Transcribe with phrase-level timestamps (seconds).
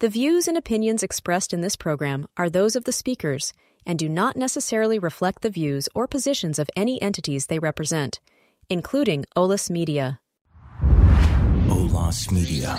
[0.00, 3.52] The views and opinions expressed in this program are those of the speakers
[3.84, 8.20] and do not necessarily reflect the views or positions of any entities they represent,
[8.70, 10.20] including OLAS Media.
[11.66, 12.78] Olas Media.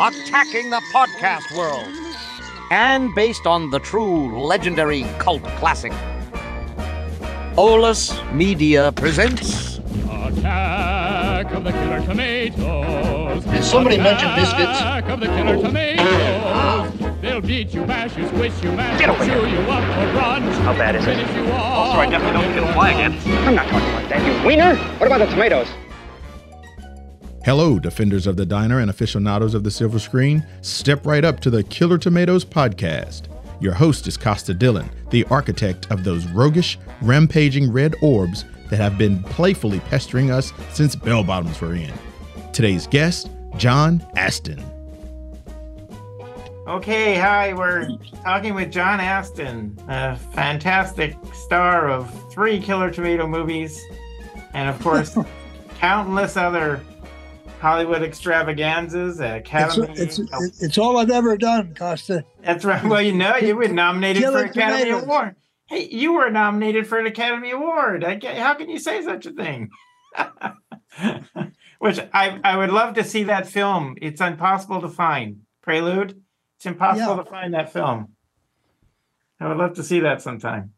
[0.00, 1.86] attacking the podcast world.
[2.70, 5.92] And based on the true legendary cult classic,
[7.58, 9.73] OLAS Media presents.
[10.24, 13.44] Attack of the Killer Tomatoes.
[13.44, 14.80] Did somebody mention biscuits?
[14.80, 17.20] Attack of the Killer Tomatoes.
[17.20, 20.42] They'll beat you, bash you, squish you, mash you, chew you up or run.
[20.62, 21.16] How bad is it?
[21.16, 21.76] Finish you off.
[21.76, 23.18] Also, I definitely don't feel fly again.
[23.46, 24.76] I'm not talking about that, you wiener.
[24.76, 25.68] What about the tomatoes?
[27.44, 30.46] Hello, defenders of the diner and aficionados of the silver screen.
[30.62, 33.24] Step right up to the Killer Tomatoes podcast.
[33.60, 38.98] Your host is Costa Dillon, the architect of those roguish, rampaging red orbs that have
[38.98, 41.92] been playfully pestering us since bell bottoms were in.
[42.52, 44.60] Today's guest, John Astin.
[46.66, 47.86] Okay, hi, we're
[48.24, 53.80] talking with John Astin, a fantastic star of three Killer Tomato movies,
[54.54, 55.16] and of course,
[55.78, 56.80] countless other
[57.60, 59.94] Hollywood extravaganzas, It's, Academy.
[59.96, 60.18] it's,
[60.60, 62.24] it's all I've ever done, Costa.
[62.42, 62.82] That's right.
[62.82, 65.02] Well, you know, you were nominated for Killer Academy Tomatoes.
[65.04, 65.36] Award.
[65.66, 68.04] Hey, you were nominated for an Academy Award.
[68.04, 69.70] I ca- how can you say such a thing?
[71.78, 73.96] Which I, I would love to see that film.
[74.00, 75.40] It's impossible to find.
[75.62, 76.22] Prelude.
[76.56, 77.22] It's impossible Yeah.
[77.22, 78.08] to find that film.
[79.40, 80.72] I would love to see that sometime.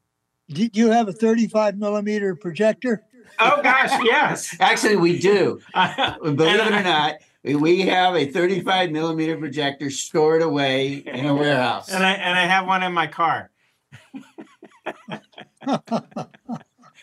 [0.48, 3.02] Did you have a 35 millimeter projector?
[3.38, 4.56] Oh gosh, yes.
[4.60, 5.60] Actually, we do.
[5.74, 11.34] Believe it or not, we- we have a 35 millimeter projector stored away in a
[11.34, 11.88] warehouse.
[11.92, 13.50] And I and I have one in my car.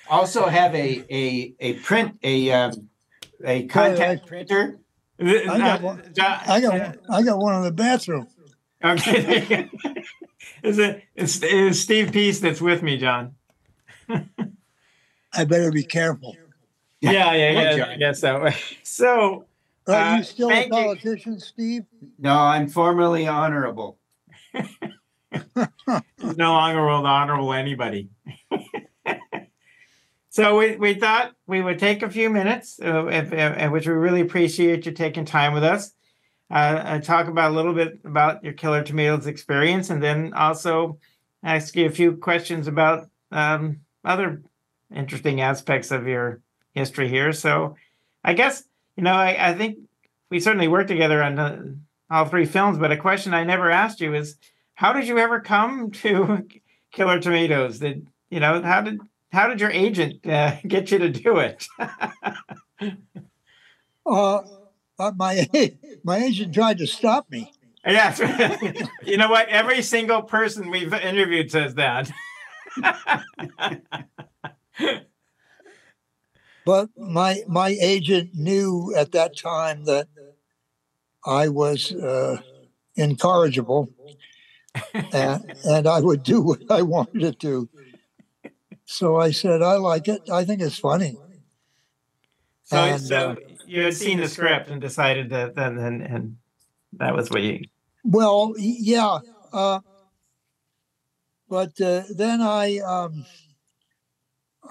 [0.09, 2.89] Also have a a a print a um,
[3.43, 4.79] a contact printer.
[5.19, 6.01] I got one.
[6.17, 8.27] I got one, I got one in the bathroom.
[8.83, 9.21] Okay.
[9.21, 9.93] there you go.
[10.63, 13.35] Is it it's, it's Steve Peace that's with me, John?
[14.09, 16.35] I better be careful.
[16.99, 17.85] Yeah, yeah, Hi, yeah.
[17.87, 18.49] I guess so.
[18.83, 19.45] So
[19.87, 20.71] Are Uh, you still a thank you.
[20.71, 21.83] politician, Steve?
[22.19, 23.97] No, I'm formerly honorable.
[25.33, 28.09] he's no longer will honorable anybody.
[30.29, 33.93] so we, we thought we would take a few minutes, uh, if, uh, which we
[33.93, 35.91] really appreciate you taking time with us.
[36.51, 40.99] Uh, talk about a little bit about your Killer Tomatoes experience, and then also
[41.43, 44.43] ask you a few questions about um, other
[44.93, 46.41] interesting aspects of your
[46.75, 47.33] history here.
[47.33, 47.75] So,
[48.23, 48.63] I guess
[48.95, 49.79] you know, I, I think
[50.29, 51.61] we certainly worked together on uh,
[52.09, 52.77] all three films.
[52.77, 54.37] But a question I never asked you is,
[54.83, 56.45] how did you ever come to
[56.91, 57.79] Killer Tomatoes?
[57.79, 58.99] Did you know how did
[59.31, 61.65] how did your agent uh, get you to do it?
[64.05, 64.41] Uh,
[64.99, 65.47] uh, my
[66.03, 67.49] my agent tried to stop me,
[67.87, 68.19] Yes.
[69.05, 69.47] you know what?
[69.47, 72.11] Every single person we've interviewed says that.
[76.65, 80.09] but my my agent knew at that time that
[81.25, 82.41] I was uh,
[82.97, 83.89] incorrigible,
[84.93, 87.69] and, and I would do what I wanted to do.
[88.85, 90.29] So I said, "I like it.
[90.31, 91.19] I think it's funny."
[92.65, 93.35] So, And, so uh,
[93.65, 96.37] you had seen the script and decided that then and, and
[96.93, 97.65] that was what you
[98.03, 99.19] Well, yeah.
[99.51, 99.79] Uh,
[101.49, 103.25] but uh, then I um,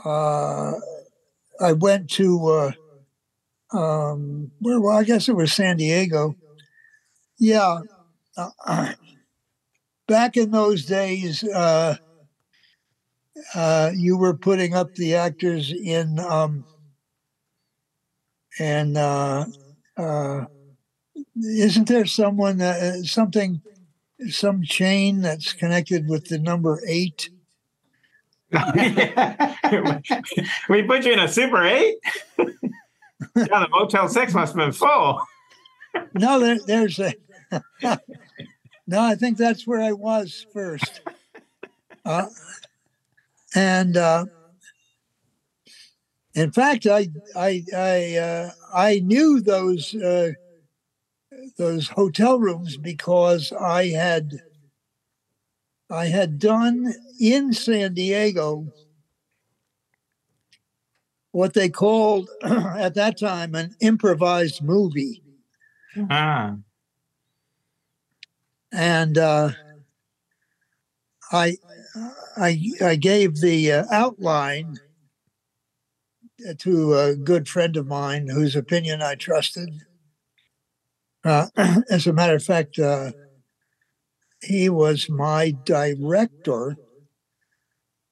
[0.04, 0.72] uh,
[1.60, 4.80] I went to uh, um, where?
[4.80, 6.36] Well, I guess it was San Diego.
[7.38, 7.80] Yeah.
[10.12, 11.96] Back in those days, uh,
[13.54, 16.66] uh, you were putting up the actors in um,
[18.58, 19.46] and uh,
[19.96, 20.44] uh,
[21.42, 23.62] isn't there someone uh, something
[24.28, 27.30] some chain that's connected with the number eight
[30.68, 31.96] we put you in a super eight.
[32.38, 32.50] yeah,
[33.34, 35.22] the Motel Six must have been full.
[36.12, 37.14] no there, there's a
[38.86, 41.00] no i think that's where i was first.
[42.04, 42.26] Uh,
[43.54, 44.26] and uh,
[46.34, 47.06] in fact i
[47.36, 50.32] i i uh, i knew those uh,
[51.58, 54.32] those hotel rooms because i had
[55.88, 58.66] i had done in san diego
[61.32, 65.22] what they called at that time an improvised movie.
[66.10, 66.56] Ah,
[68.72, 69.50] and uh,
[71.32, 71.56] I,
[72.36, 74.78] I, I gave the uh, outline
[76.58, 79.82] to a good friend of mine whose opinion I trusted,
[81.24, 81.46] Uh,
[81.90, 83.12] as a matter of fact, uh,
[84.42, 86.76] he was my director.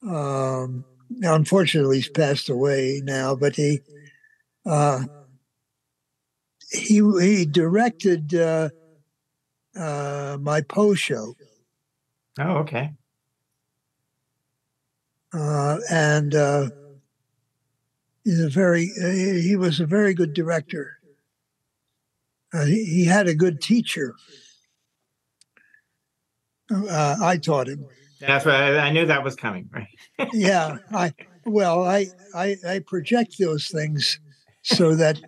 [0.02, 0.84] Um,
[1.22, 3.80] unfortunately, he's passed away now, but he
[4.66, 5.04] uh,
[6.70, 8.34] he he directed
[9.76, 11.34] uh, my Poe show,
[12.38, 12.92] Oh, okay.
[15.34, 16.70] uh, and uh,
[18.24, 20.96] he's a very uh, he was a very good director.
[22.52, 24.14] Uh, he, he had a good teacher.
[26.72, 27.86] Uh, I taught him.
[28.20, 29.68] That's what I, I knew that was coming.
[29.72, 29.88] Right.
[30.32, 31.12] yeah i
[31.46, 34.20] well I, I i project those things
[34.62, 35.18] so that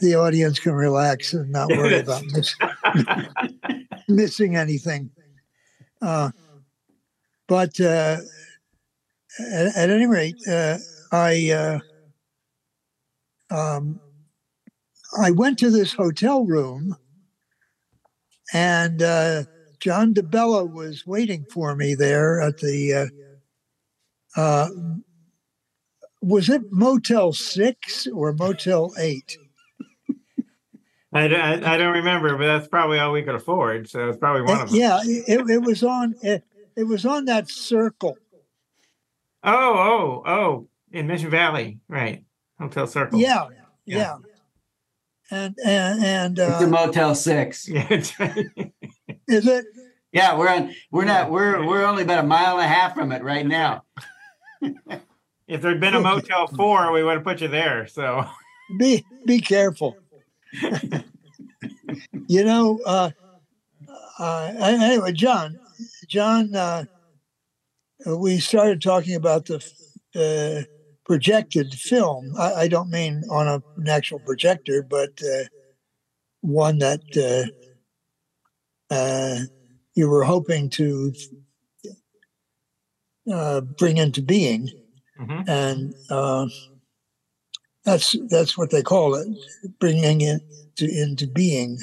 [0.00, 2.56] the audience can relax and not worry about miss,
[4.16, 5.10] missing anything
[6.00, 6.30] uh,
[7.48, 8.18] but uh,
[9.38, 10.78] at, at any rate uh,
[11.12, 11.78] i uh,
[13.54, 14.00] um,
[15.20, 16.96] i went to this hotel room
[18.52, 19.42] and uh,
[19.80, 23.10] john DeBello was waiting for me there at the
[24.36, 24.68] uh,
[26.22, 29.36] was it Motel Six or Motel Eight?
[31.12, 33.88] I, don't- I, I don't remember, but that's probably all we could afford.
[33.88, 34.78] So it's probably one of them.
[34.78, 36.14] yeah, it, it was on.
[36.22, 36.42] It,
[36.76, 38.16] it was on that circle.
[39.44, 42.24] Oh, oh, oh, in Mission Valley, right?
[42.58, 43.18] Hotel Circle.
[43.18, 43.48] Yeah,
[43.84, 43.96] Yeah.
[43.98, 44.16] yeah.
[45.30, 47.68] And and and It's a uh, Motel Six.
[47.72, 47.86] Yeah.
[47.90, 48.46] it's right.
[49.28, 49.64] is it?
[50.12, 50.74] Yeah, we're on.
[50.90, 51.30] We're not.
[51.30, 53.84] We're we're only about a mile and a half from it right now.
[54.60, 57.86] if there'd been a Motel Four, we would have put you there.
[57.86, 58.24] So
[58.78, 59.96] Be be careful.
[62.28, 62.80] You know.
[62.84, 63.10] Uh,
[64.18, 65.58] uh, anyway, John,
[66.08, 66.84] John, uh,
[68.06, 69.64] we started talking about the
[70.14, 70.64] uh,
[71.04, 72.34] projected film.
[72.38, 75.44] I, I don't mean on a, an actual projector, but uh,
[76.40, 79.38] one that uh, uh,
[79.94, 81.12] you were hoping to
[83.32, 84.70] uh, bring into being,
[85.18, 85.44] Mhm.
[85.48, 86.46] and uh,
[87.84, 89.28] that's that's what they call it,
[89.78, 90.42] bringing it
[90.76, 91.78] to, into being.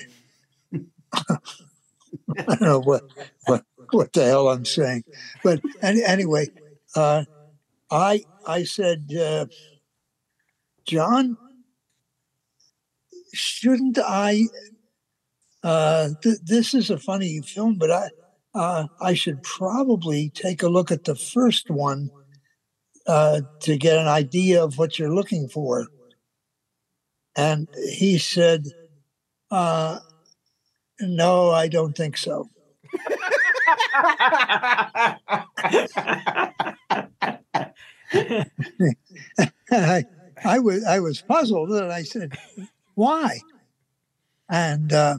[1.14, 1.36] I
[2.48, 3.04] don't know what
[3.46, 5.04] what what the hell I'm saying,
[5.44, 6.50] but any, anyway,
[6.96, 7.24] uh,
[7.92, 9.46] I I said, uh,
[10.86, 11.38] John,
[13.34, 14.48] shouldn't I?
[15.62, 18.10] Uh, th- this is a funny film, but I
[18.56, 22.10] uh, I should probably take a look at the first one
[23.10, 25.88] uh, to get an idea of what you're looking for.
[27.36, 27.68] And
[27.98, 28.66] he said,
[29.52, 30.00] uh,
[31.02, 32.50] "No, I don't think so."
[39.72, 40.06] I,
[40.44, 42.38] I was I was puzzled, and I said,
[42.96, 43.42] "Why?"
[44.50, 45.18] And uh,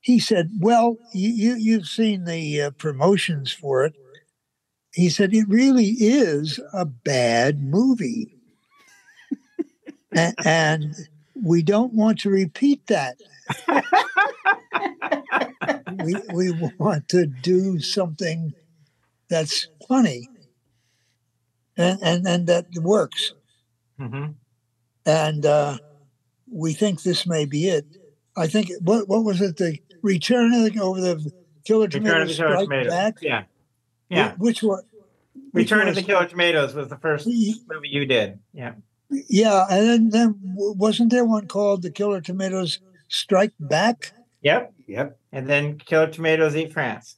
[0.00, 3.94] he said, "Well, you, you you've seen the uh, promotions for it."
[4.96, 8.34] He said, "It really is a bad movie,
[10.42, 10.94] and
[11.34, 13.18] we don't want to repeat that.
[16.02, 18.54] we we want to do something
[19.28, 20.28] that's funny."
[21.76, 23.34] And, and and that works.
[24.00, 24.34] Mhm.
[25.04, 25.76] and uh,
[26.50, 27.84] we think this may be it.
[28.34, 29.58] I think what what was it?
[29.58, 31.32] The return of the over the
[31.64, 32.88] killer Return of the Tomatoes.
[32.90, 33.14] back.
[33.20, 33.42] Yeah.
[34.08, 34.34] Yeah.
[34.38, 34.84] Which one?
[35.56, 38.38] Which Return of the Killer Tomatoes was the first Y- movie you did.
[38.52, 38.74] Yeah.
[39.10, 44.12] Yeah, and then then wasn't there one called the Killer Tomatoes Strike Back?
[44.42, 44.72] Yep.
[44.88, 45.18] Yep.
[45.32, 47.16] And then Killer Tomatoes Eat France.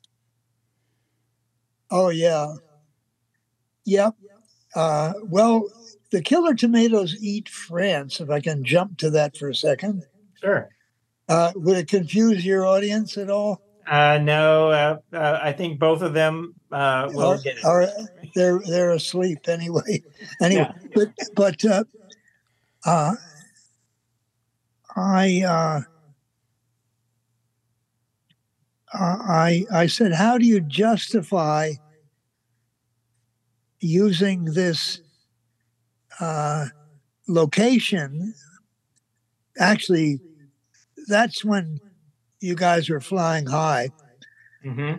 [1.91, 2.55] Oh yeah,
[3.87, 4.15] yep.
[4.75, 5.65] Uh, well,
[6.11, 8.21] the Killer Tomatoes Eat France.
[8.21, 10.05] If I can jump to that for a second,
[10.43, 10.69] Sure.
[11.31, 13.63] uh, would it confuse your audience at all?
[13.91, 17.65] Uh, no, uh, uh, I think both of them uh, will Or- get it.
[17.65, 17.89] or
[18.35, 20.03] they're they're asleep anyway.
[20.43, 21.85] Anyway, but but uh,
[22.85, 23.15] uh,
[24.95, 25.81] I uh,
[28.93, 31.73] I I said, how do you justify
[33.81, 35.01] using this
[36.21, 36.67] uh,
[37.27, 38.35] location?
[39.59, 40.21] Actually,
[41.09, 41.81] that's when
[42.41, 43.91] you guys were flying high,
[44.63, 44.95] hmm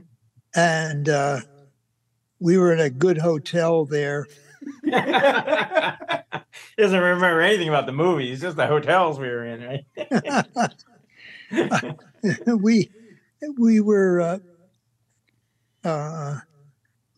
[0.55, 1.39] and uh,
[2.39, 4.25] we were in a good hotel there.
[4.91, 6.43] Doesn't
[6.77, 9.85] remember anything about the movies, just the hotels we were in, right?
[12.47, 12.91] we
[13.57, 14.39] we were uh,
[15.87, 16.39] uh,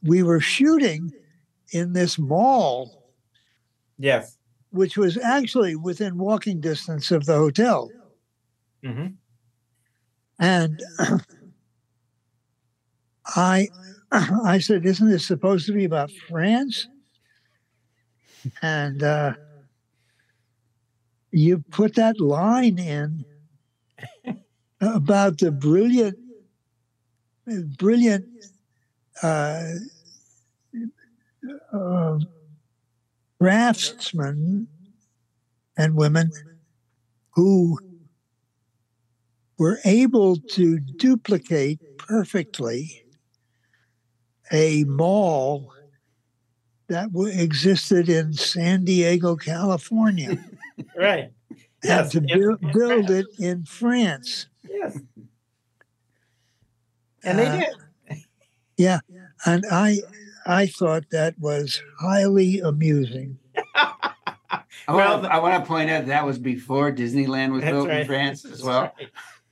[0.03, 1.11] we were shooting
[1.71, 3.03] in this mall,
[3.97, 4.37] yes.
[4.71, 7.89] which was actually within walking distance of the hotel.
[8.83, 9.07] hmm
[10.41, 10.81] And
[13.27, 13.69] I
[14.11, 16.87] I said, Isn't this supposed to be about France?
[18.61, 19.33] And uh,
[21.31, 23.23] you put that line in
[24.81, 26.17] about the brilliant,
[27.77, 28.25] brilliant
[29.21, 29.63] uh,
[31.71, 32.19] uh,
[33.39, 34.67] craftsmen
[35.77, 36.31] and women
[37.29, 37.77] who
[39.61, 43.03] were able to duplicate perfectly
[44.51, 45.71] a mall
[46.87, 50.43] that w- existed in San Diego, California,
[50.97, 51.31] Right.
[51.51, 52.11] and Yes.
[52.13, 54.47] to in- build, in it in France.
[54.67, 54.97] Yes.
[57.23, 58.23] And they Uh, did.
[58.77, 58.99] Yeah,
[59.45, 59.99] and I
[60.47, 63.37] I thought that was highly amusing.
[63.75, 67.73] I Well, want, to, I want to point out that was before Disneyland was That's
[67.73, 68.07] built in.
[68.07, 68.81] France as That's well.
[68.97, 69.09] right.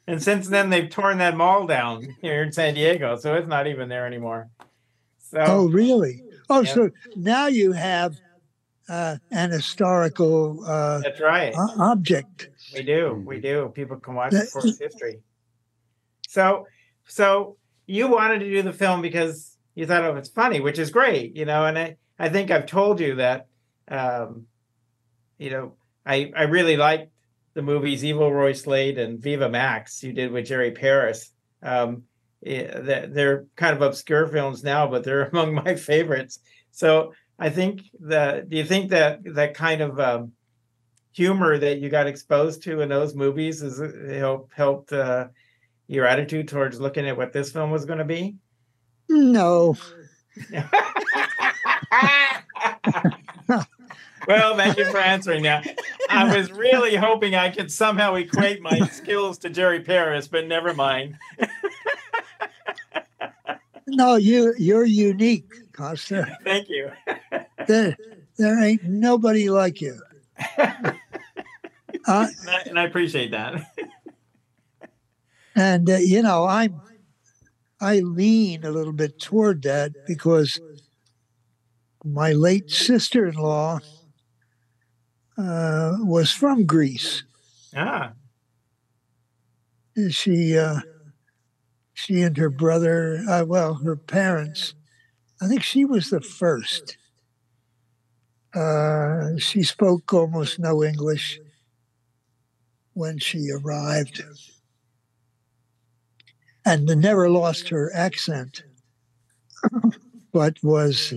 [0.09, 3.67] And since then, they've torn that mall down here in San Diego, so it's not
[3.67, 4.49] even there anymore.
[5.19, 6.23] So Oh, really?
[6.49, 6.73] Oh, Yeah.
[6.73, 8.15] so now you have
[8.89, 11.53] uh, an historical uh, that's right.
[11.55, 12.49] o- object.
[12.73, 13.21] We do.
[13.23, 13.71] We do.
[13.75, 15.19] People can watch That- it for its history.
[16.27, 16.65] So,
[17.05, 20.89] so you wanted to do the film because you thought it was funny, which is
[20.89, 21.65] great, you know.
[21.67, 23.45] And I, I think I've told you that,
[23.89, 24.47] um,
[25.37, 25.73] you know,
[26.03, 27.11] I, I really liked
[27.59, 31.29] the movies Evil Roy Slade and Viva Max you did with Jerry Paris.
[31.61, 32.03] Um,
[32.45, 36.39] eh, they're, they're kind of obscure films now, but they're among my favorites.
[36.71, 38.49] So I think that.
[38.49, 40.31] Do you think that that kind of um,
[41.11, 45.27] humor that you got exposed to in those movies has uh, helped helped uh,
[45.87, 48.37] your attitude towards looking at what this film was going to be?
[49.09, 49.75] No,
[54.29, 55.79] well, thank you for answering that.
[56.09, 60.73] I was really hoping I could somehow equate my skills to Jerry Paris, but never
[60.73, 61.17] mind.
[63.87, 66.37] no, you you're unique, Costa.
[66.43, 66.91] Thank you.
[67.67, 67.97] There,
[68.37, 69.99] there ain't nobody like you.
[70.57, 70.93] Uh,
[72.07, 73.75] And I, and I appreciate that.
[75.55, 76.79] and uh, you know, I'm
[77.81, 80.59] I lean a little bit toward that because
[82.03, 83.79] my late sister-in-law
[85.39, 87.23] uh, was from Greece.
[87.75, 88.11] Ah,
[90.09, 90.79] She uh,
[91.93, 94.73] she and her brother, uh, well, her parents.
[95.41, 96.97] I think she was the first.
[98.53, 101.39] Uh, she spoke almost no English
[102.93, 104.23] when she arrived,
[106.65, 108.63] and never lost her accent,
[110.33, 111.13] but was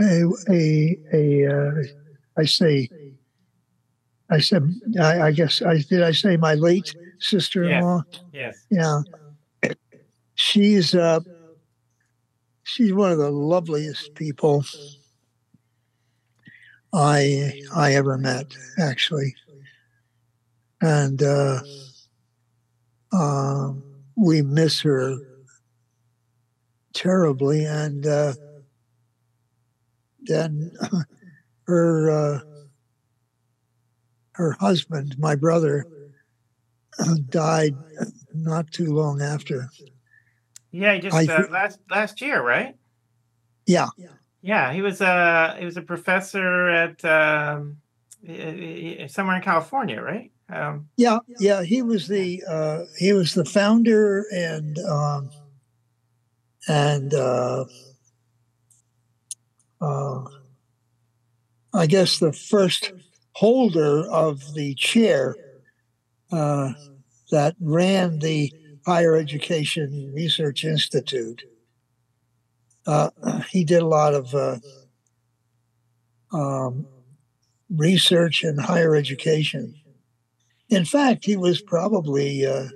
[0.00, 1.97] a a a.
[2.38, 2.88] Uh, I say.
[4.30, 4.74] I said.
[5.00, 5.62] I, I guess.
[5.62, 6.02] I did.
[6.02, 8.02] I say my late sister-in-law.
[8.32, 8.66] yes.
[8.70, 9.00] Yeah.
[10.34, 11.18] She's uh
[12.62, 14.64] she's one of the loveliest people
[16.92, 18.46] I I ever met,
[18.78, 19.34] actually.
[20.80, 21.60] And uh
[23.12, 23.82] um
[24.16, 25.16] we miss her
[26.94, 28.34] terribly and uh
[30.22, 30.70] then
[31.68, 32.40] her uh
[34.32, 35.84] her husband, my brother,
[37.28, 37.74] died
[38.34, 39.68] not too long after.
[40.70, 42.76] Yeah, just uh, last last year, right?
[43.66, 43.88] Yeah,
[44.40, 47.78] Yeah, he was a he was a professor at um,
[49.08, 50.30] somewhere in California, right?
[50.50, 51.62] Um, yeah, yeah.
[51.62, 55.30] He was the uh, he was the founder and um,
[56.68, 57.64] and uh,
[59.80, 60.24] uh,
[61.78, 62.92] I guess the first
[63.34, 65.36] holder of the chair
[66.32, 66.72] uh,
[67.30, 68.52] that ran the
[68.84, 71.44] Higher Education Research Institute.
[72.84, 73.10] Uh,
[73.50, 74.58] he did a lot of uh,
[76.32, 76.84] um,
[77.70, 79.76] research in higher education.
[80.68, 82.70] In fact, he was probably, uh,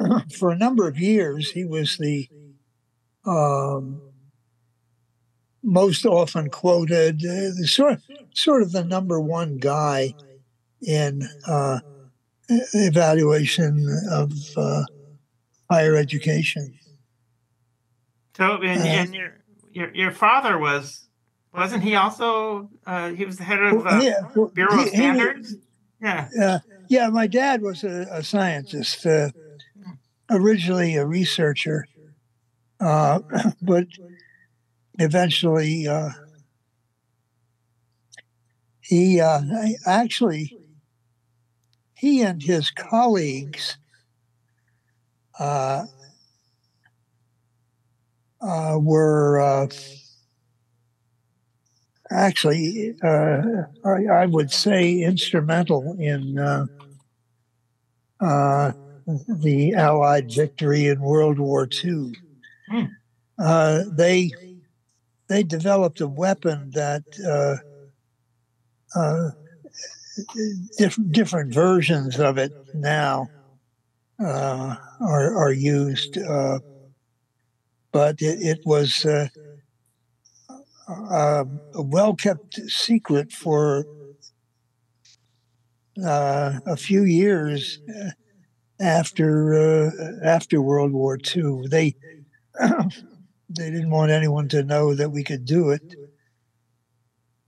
[0.36, 2.28] for a number of years, he was the
[3.24, 4.07] um,
[5.62, 8.00] most often quoted, uh, the sort,
[8.34, 10.14] sort of the number one guy
[10.82, 11.80] in uh,
[12.74, 14.84] evaluation of uh,
[15.70, 16.72] higher education.
[18.36, 19.32] so and, Uh, and your
[19.72, 21.08] your your father was
[21.52, 24.84] wasn't he also uh, he was the head of Well, uh, yeah, well, Bureau of
[24.84, 25.54] he- he Standards?
[26.00, 26.28] Yeah.
[26.40, 29.30] Uh, yeah, my dad was a, a scientist, uh,
[30.30, 31.86] originally a researcher,
[32.80, 33.18] uh,
[33.62, 33.86] but
[34.98, 36.10] eventually uh,
[38.80, 39.42] he uh,
[39.86, 40.58] actually
[41.94, 43.76] he and his colleagues
[45.38, 45.84] uh,
[48.40, 49.68] uh, were uh,
[52.10, 53.42] actually, uh,
[53.84, 56.66] I, I would say, instrumental in uh,
[58.20, 58.72] uh,
[59.06, 62.14] the Allied victory in World War II.
[62.70, 62.84] Hmm.
[63.38, 64.30] Uh, they
[65.28, 67.56] they developed a weapon that uh,
[68.98, 69.30] uh,
[70.76, 73.28] different different versions of it now
[74.20, 76.58] uh, are are used, uh,
[77.92, 79.28] but it, it was uh,
[80.88, 81.44] uh,
[81.74, 83.86] a well kept secret for
[86.04, 87.80] a few years
[88.80, 89.92] after
[90.24, 91.66] after World War II.
[91.68, 91.96] They
[93.48, 95.96] they didn't want anyone to know that we could do it.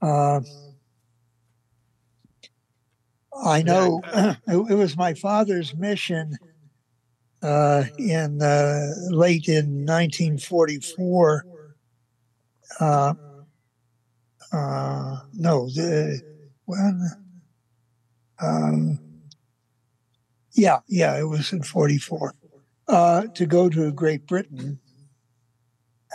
[0.01, 0.41] Uh,
[3.43, 6.37] I know it, it was my father's mission
[7.41, 11.45] uh, in uh, late in 1944.
[12.79, 13.13] Uh,
[14.51, 16.21] uh, no, the
[16.65, 17.09] when
[18.41, 18.99] um,
[20.53, 22.35] yeah, yeah, it was in 44
[22.87, 24.79] uh, to go to Great Britain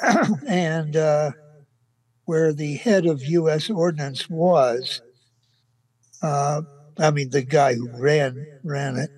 [0.48, 1.32] and uh,
[2.24, 3.70] where the head of U.S.
[3.70, 5.00] Ordnance was.
[6.22, 6.62] Uh,
[6.98, 9.10] I mean, the guy who ran ran it.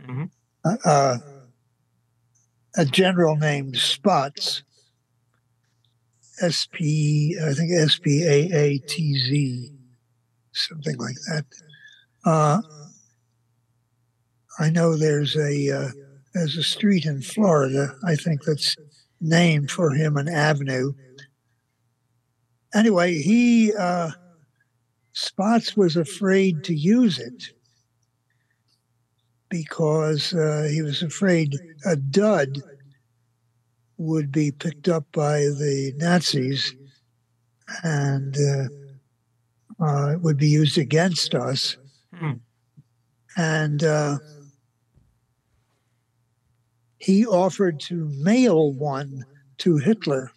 [0.00, 0.30] Mhm.
[0.64, 1.18] Uh, uh,
[2.76, 4.62] a general named Spaatz.
[6.40, 9.72] S P, I think S P A A T Z,
[10.52, 11.44] something like that.
[12.24, 12.62] Uh,
[14.58, 15.90] I know there's a uh,
[16.34, 17.94] there's a street in Florida.
[18.04, 18.76] I think that's
[19.20, 20.92] named for him, an avenue.
[22.74, 24.10] Anyway, he uh,
[25.14, 27.52] Spaatz was afraid to use it
[29.48, 32.58] because uh, he was afraid a dud
[33.98, 36.74] would be picked up by the Nazis
[37.82, 41.76] and uh, uh, would be used against us.
[42.14, 42.32] Hmm.
[43.36, 44.18] And uh,
[47.00, 49.24] he offered to mail one
[49.58, 50.32] to Hitler.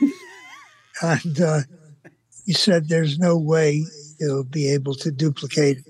[1.02, 1.60] and uh,
[2.46, 3.84] he said there's no way
[4.18, 5.84] he'll be able to duplicate it.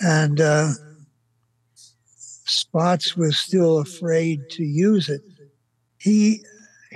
[0.00, 0.72] And uh,
[2.46, 5.22] Spaatz was still afraid to use it.
[5.98, 6.44] He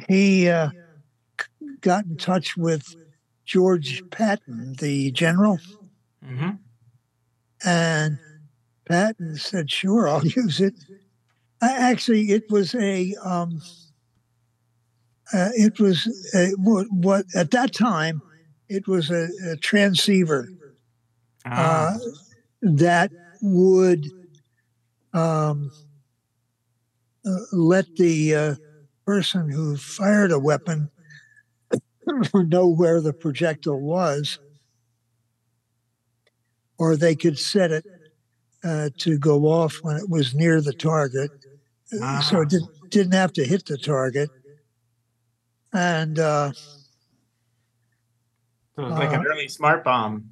[0.09, 0.71] he uh,
[1.81, 2.97] got in touch with
[3.45, 5.61] George Patton, the general,
[6.25, 6.51] hmm
[7.65, 8.19] and
[8.87, 10.75] Patton said, "Sure, I'll use it."
[11.63, 13.61] Actually, it was a um,
[15.33, 18.23] uh, it was a, what, what at that time
[18.69, 20.49] it was a, a transceiver
[21.45, 21.99] Ah, uh,
[22.63, 24.13] that would
[25.13, 25.71] um,
[27.27, 28.55] uh, let the uh,
[29.07, 30.91] person who fired a weapon
[32.35, 34.39] know where the projectile was,
[36.79, 37.85] or they could set it
[38.65, 41.46] uh, to go off when it was near the target,
[42.03, 44.31] uh, so it did, didn't have to hit the target.
[45.73, 46.59] And uh, so
[48.79, 50.31] it was like an uh, early smart bomb.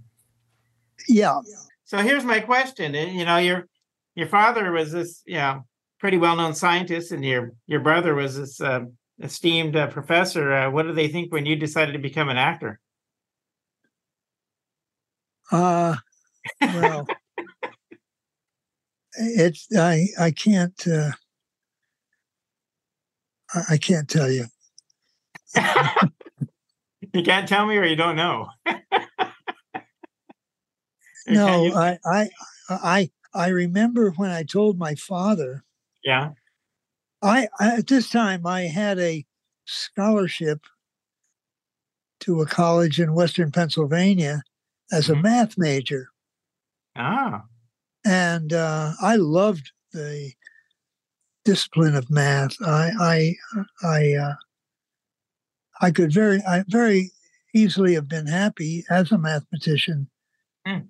[1.08, 1.40] yeah,
[1.84, 2.94] So here's my question.
[2.94, 3.68] eh, You know, your
[4.14, 5.64] your father was this, you know,
[5.98, 8.80] pretty well known scientist, and your your brother was this uh,
[9.20, 10.52] esteemed uh, professor.
[10.52, 12.80] Uh, what did they think when you decided to become an actor?
[15.50, 15.96] Uh,
[16.60, 17.06] well,
[19.18, 21.10] it's I I can't uh,
[23.70, 24.46] I, can't tell you.
[27.12, 28.48] you can't tell me, or you don't know.
[31.26, 31.72] No?
[31.74, 32.28] I I
[32.68, 35.64] I I remember when I told my father.
[36.04, 36.32] yeah.
[37.22, 39.24] I, I at this time I had a
[39.64, 40.66] scholarship
[42.20, 44.42] to a college in Western Pennsylvania
[44.92, 45.22] as a Mhm.
[45.22, 46.10] math major,
[46.94, 47.44] Ah.
[48.04, 50.34] and uh, I loved the
[51.44, 52.56] discipline of math.
[52.62, 53.36] I I
[53.86, 54.34] I uh,
[55.80, 57.10] I could very I very
[57.54, 60.08] easily have been happy as a mathematician,
[60.66, 60.88] Mm.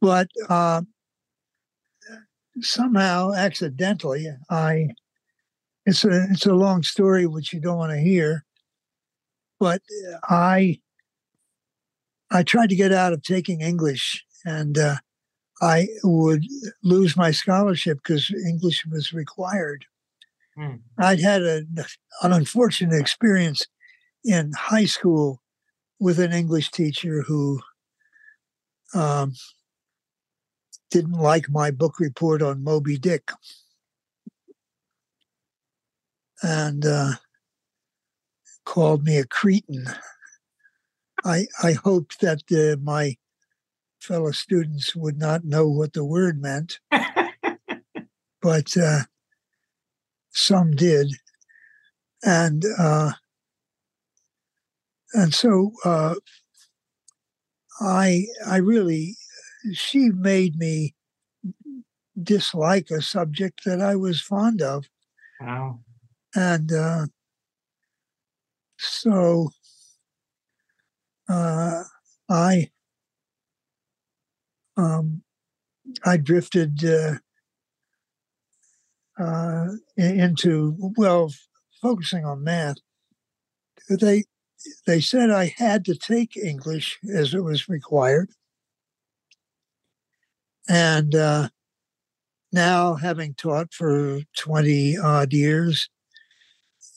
[0.00, 0.82] but uh,
[2.60, 4.90] somehow accidentally I
[5.86, 8.44] it's a it's a long story which you don't want to hear,
[9.58, 9.82] but
[10.28, 10.80] I
[12.30, 14.78] I tried to get out of taking English and.
[14.78, 14.96] Uh,
[15.62, 16.44] I would
[16.82, 19.86] lose my scholarship because English was required.
[20.56, 20.76] Hmm.
[20.98, 21.64] I'd had a,
[22.22, 23.66] an unfortunate experience
[24.24, 25.42] in high school
[25.98, 27.60] with an English teacher who
[28.94, 29.32] um,
[30.90, 33.30] didn't like my book report on Moby Dick.
[36.42, 37.12] And uh,
[38.64, 39.86] called me a cretin.
[41.24, 43.16] I, I hoped that uh, my
[44.00, 46.80] fellow students would not know what the word meant,
[48.42, 49.04] but uh,
[50.34, 51.12] some did.
[52.22, 53.12] And uh,
[55.14, 56.16] and so uh,
[57.80, 59.16] I I really
[59.72, 60.94] she made me
[62.22, 64.86] dislike a subject that I was fond of.
[65.40, 65.80] Wow.
[66.34, 67.06] And uh,
[68.78, 69.50] so
[71.28, 71.84] uh,
[72.28, 72.70] I
[74.76, 75.22] um,
[76.04, 77.14] I drifted uh,
[79.18, 81.32] uh, into well,
[81.80, 82.76] focusing on math.
[83.88, 84.24] They
[84.86, 88.30] they said I had to take English as it was required,
[90.68, 91.48] and uh,
[92.52, 95.88] now having taught for twenty odd years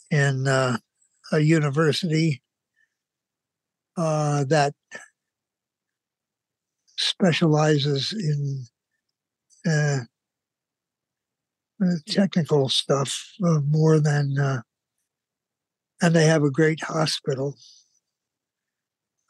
[0.10, 0.78] in uh,
[1.32, 2.42] a university
[3.98, 4.74] uh, that
[6.98, 8.66] specializes in
[9.68, 10.00] uh, uh,
[12.08, 14.62] technical stuff uh, more than, uh,
[16.02, 17.56] and they have a great hospital.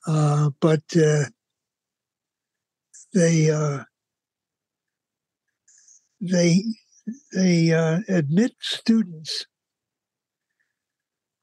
[0.06, 1.26] Uh, but uh,
[3.14, 3.50] they
[6.22, 6.64] they
[7.34, 7.70] they
[8.08, 9.46] admit students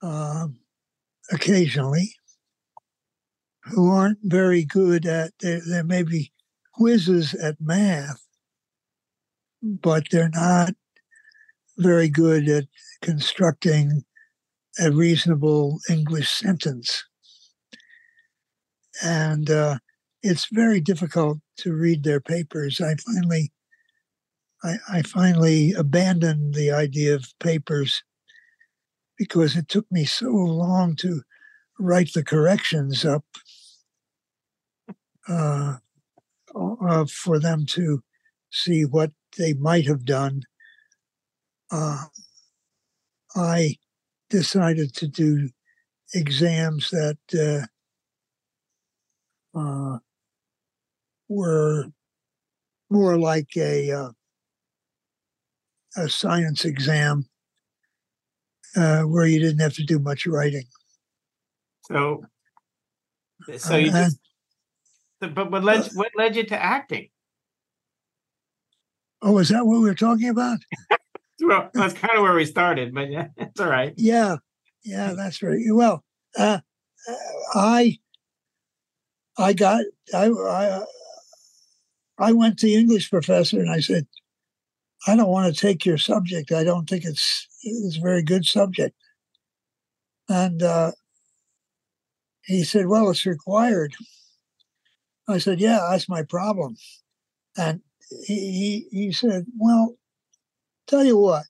[0.02, 0.58] um,
[1.30, 2.14] occasionally
[3.64, 6.32] who aren't very good at there, there may be
[6.74, 8.24] quizzes at math
[9.64, 10.74] but they're not
[11.78, 12.64] very good at
[13.02, 14.02] constructing
[14.78, 17.04] a reasonable english sentence
[19.02, 19.78] and uh,
[20.22, 23.52] it's very difficult to read their papers i finally
[24.62, 28.02] I, I finally abandoned the idea of papers
[29.18, 31.22] because it took me so long to
[31.78, 33.24] write the corrections up
[35.28, 35.76] uh,
[36.54, 38.02] uh, for them to
[38.50, 40.42] see what they might have done.
[41.70, 42.04] Uh,
[43.36, 43.76] I
[44.30, 45.48] decided to do
[46.14, 47.68] exams that
[49.56, 49.98] uh, uh,
[51.28, 51.86] were
[52.90, 54.10] more like a uh,
[55.96, 57.26] a science exam
[58.76, 60.64] uh, where you didn't have to do much writing.
[61.82, 62.24] So,
[63.56, 64.18] so you Uh, just,
[65.20, 67.08] but what led what led you to acting?
[69.22, 70.58] Oh, is that what we were talking about?
[71.46, 73.94] Well, that's kind of where we started, but yeah, it's all right.
[73.96, 74.36] Yeah,
[74.84, 75.60] yeah, that's right.
[75.68, 76.04] Well,
[76.38, 76.60] uh,
[77.08, 77.14] uh,
[77.54, 77.98] I,
[79.38, 80.84] I got, I, I,
[82.18, 84.06] I went to the English professor and I said,
[85.06, 86.52] I don't want to take your subject.
[86.52, 88.96] I don't think it's it's a very good subject.
[90.28, 90.92] And uh,
[92.44, 93.94] he said, Well, it's required.
[95.28, 96.76] I said, Yeah, that's my problem.
[97.56, 97.80] And
[98.24, 99.96] he, he, he said, Well,
[100.86, 101.44] tell you what.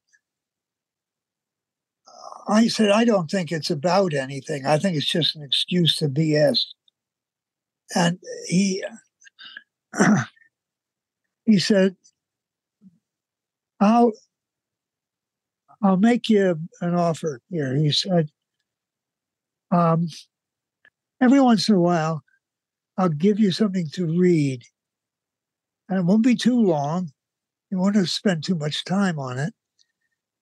[2.47, 4.67] I said, I don't think it's about anything.
[4.67, 6.65] I think it's just an excuse to BS.
[7.95, 8.85] And he
[11.47, 11.97] he said,
[13.81, 14.13] I'll
[15.83, 17.75] I'll make you an offer here.
[17.77, 18.31] He said,
[19.71, 20.09] um,
[21.21, 22.23] every once in a while,
[22.97, 24.63] I'll give you something to read.
[25.89, 27.11] And it won't be too long.
[27.75, 29.53] You won't have to spend too much time on it.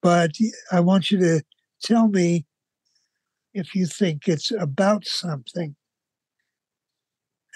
[0.03, 0.33] But
[0.71, 1.43] I want you to
[1.83, 2.45] tell me
[3.55, 5.75] if you think it's about something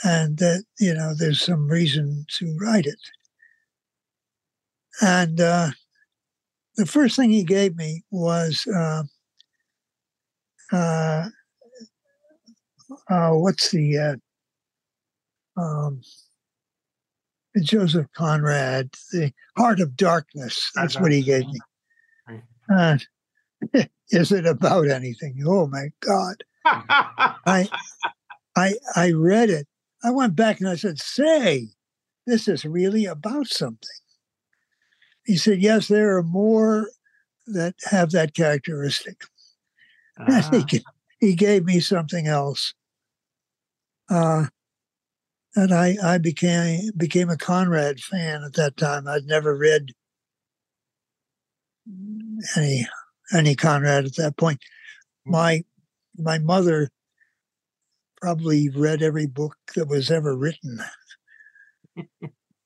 [0.03, 2.99] and that, you know, there's some reason to write it.
[5.03, 5.73] And uh,
[6.77, 9.03] the first thing he gave me was uh,
[10.73, 11.29] uh,
[13.11, 16.01] uh, what's the uh, um,
[17.62, 20.71] Joseph Conrad, the Heart of Darkness.
[20.75, 21.61] That's what he gave me.
[22.75, 22.99] Uh,
[24.11, 25.42] is it about anything?
[25.47, 26.42] Oh my God!
[26.64, 27.69] I,
[28.57, 29.66] I, I read it.
[30.05, 31.69] I went back and I said, "Say,
[32.27, 33.88] this is really about something."
[35.25, 36.90] He said, "Yes, there are more
[37.47, 39.23] that have that characteristic."
[40.16, 42.75] And he, Ah, he gave me something else.
[44.09, 44.47] Uh,
[45.57, 49.09] and I, I became became a Conrad fan at that time.
[49.09, 49.92] I'd never read
[52.57, 52.87] any
[53.35, 54.61] any Conrad at that point.
[55.25, 55.64] My
[56.16, 56.90] my mother
[58.21, 60.81] probably read every book that was ever written.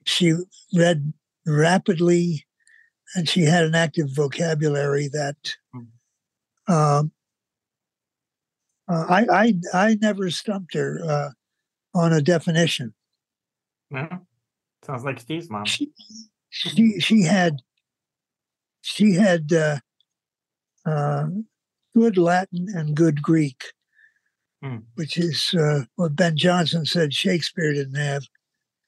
[0.05, 0.35] she
[0.75, 1.13] read
[1.47, 2.45] rapidly,
[3.15, 5.55] and she had an active vocabulary that
[6.67, 7.13] um,
[8.89, 11.31] uh, I, I I never stumped her uh,
[11.95, 12.95] on a definition.
[13.91, 14.09] No?
[14.85, 15.65] Sounds like Steve's mom.
[15.65, 15.91] She
[16.51, 17.57] she, she had
[18.83, 19.79] she had uh,
[20.87, 21.27] uh,
[21.95, 23.63] good Latin and good Greek,
[24.63, 24.79] Hmm.
[24.95, 28.23] which is uh, what Ben Jonson said Shakespeare didn't have,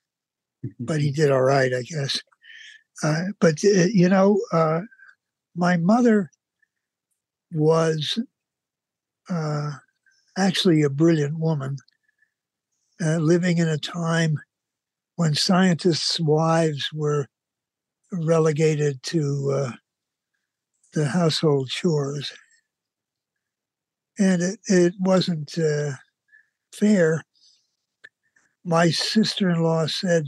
[0.80, 2.20] but he did all right, I guess.
[3.02, 4.80] Uh, but uh, you know, uh,
[5.56, 6.30] my mother
[7.52, 8.18] was
[9.28, 9.72] uh,
[10.36, 11.76] actually a brilliant woman,
[13.04, 14.38] uh, living in a time
[15.16, 17.26] when scientists' wives were
[18.12, 19.72] relegated to uh,
[20.94, 22.32] the household chores.
[24.18, 25.92] And it, it wasn't uh,
[26.74, 27.22] fair.
[28.64, 30.26] My sister in law said,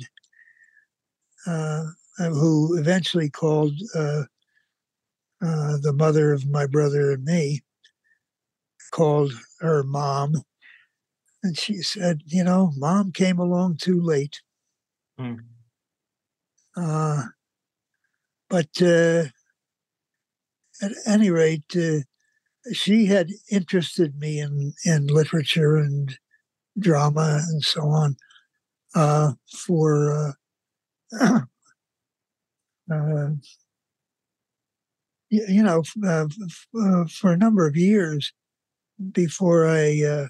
[1.47, 1.85] uh,
[2.19, 4.23] who eventually called uh,
[5.43, 7.63] uh, the mother of my brother and me,
[8.93, 10.43] called her mom.
[11.45, 14.41] And she said, You know, mom came along too late.
[15.19, 15.35] Hmm.
[16.75, 17.25] Uh,
[18.49, 19.25] but uh,
[20.81, 22.01] at any rate, uh,
[22.73, 26.17] she had interested me in, in literature and
[26.79, 28.17] drama and so on
[28.95, 30.35] uh, for
[31.21, 31.41] uh,
[32.91, 33.29] uh,
[35.29, 38.33] you know f- uh, f- uh, for a number of years
[39.13, 40.29] before I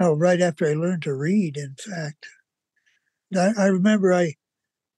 [0.00, 1.56] oh right after I learned to read.
[1.56, 2.26] In fact,
[3.36, 4.34] I, I remember I,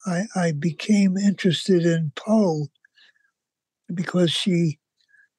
[0.06, 2.68] I I became interested in Poe
[3.92, 4.78] because she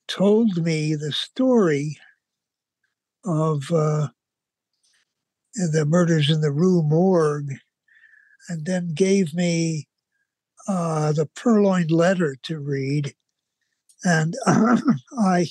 [0.07, 1.97] told me the story
[3.25, 4.09] of uh,
[5.55, 7.53] the murders in the Rue Morgue,
[8.49, 9.87] and then gave me
[10.67, 13.13] uh, the purloined letter to read,
[14.03, 15.47] and I,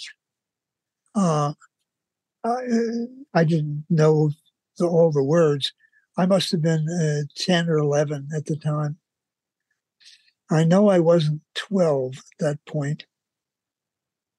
[1.14, 1.54] uh,
[2.44, 2.60] I,
[3.34, 4.30] I didn't know
[4.78, 5.72] the, all the words.
[6.16, 8.98] I must have been uh, ten or eleven at the time.
[10.50, 13.06] I know I wasn't twelve at that point,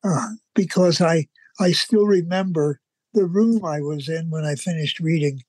[0.04, 1.28] uh, because I
[1.60, 2.82] I still remember
[3.14, 5.44] the room I was in when I finished reading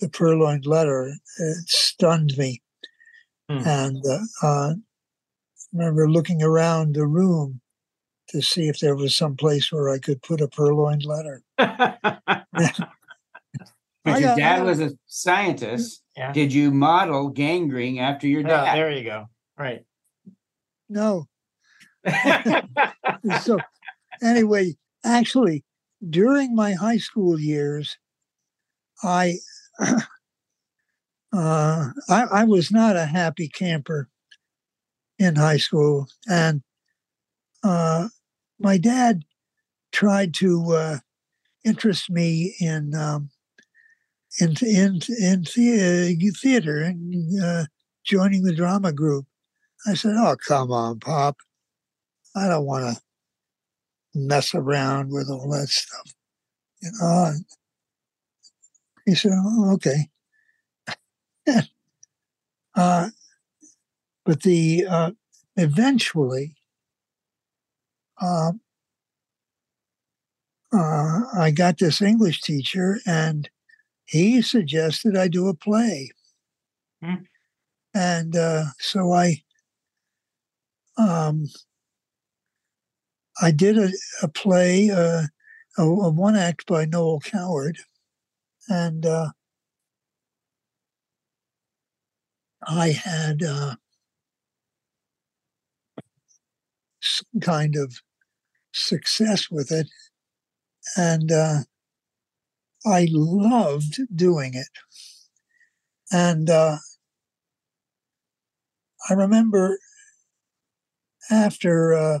[0.00, 1.14] the purloined letter.
[1.38, 2.62] It stunned me
[3.48, 3.60] Hmm.
[3.66, 4.74] and uh, uh,
[5.72, 7.60] remember looking around the room
[8.34, 11.42] to see if there was some place where I could put a purloined letter.
[14.04, 16.02] But your dad was a scientist.
[16.14, 16.30] yeah.
[16.32, 18.76] Did you model Gangreen after your Yeah, dad?
[18.76, 19.26] there you go.
[19.58, 19.84] Right.
[20.90, 21.26] No.
[23.40, 23.58] So
[24.22, 25.64] anyway, actually,
[26.10, 27.96] during my high school years,
[29.02, 29.36] I
[29.80, 29.96] uh,
[31.32, 34.10] I, I was not a happy camper
[35.18, 36.62] in high school, and
[37.62, 38.08] uh,
[38.58, 39.24] my dad
[39.92, 40.98] tried to uh,
[41.64, 43.30] interest me in um,
[44.40, 47.64] in in in the, theater and uh,
[48.04, 49.26] joining the drama group.
[49.86, 51.36] I said, "Oh, come on, Pop!
[52.34, 53.02] I don't want to
[54.14, 56.14] mess around with all that stuff."
[56.82, 57.24] You know.
[57.26, 57.44] and
[59.06, 60.08] He said, "Oh, okay."
[62.74, 63.10] uh,
[64.24, 65.10] but the uh,
[65.56, 66.56] eventually,
[68.20, 68.52] uh,
[70.72, 73.48] uh, I got this English teacher, and
[74.06, 76.10] he suggested I do a play,
[77.02, 77.24] Hmm.
[77.94, 79.42] and uh, so I,
[80.96, 81.46] um,
[83.40, 83.90] I did a,
[84.22, 85.24] a play, uh,
[85.78, 87.78] a, a one act by Noel Coward,
[88.68, 89.30] and uh,
[92.66, 93.76] I had uh,
[95.96, 96.93] some
[97.40, 98.00] kind of
[98.72, 99.88] success with it,
[100.96, 101.58] and uh,
[102.86, 104.68] I loved doing it.
[106.10, 106.76] And uh,
[109.08, 109.78] I remember
[111.30, 112.18] after uh,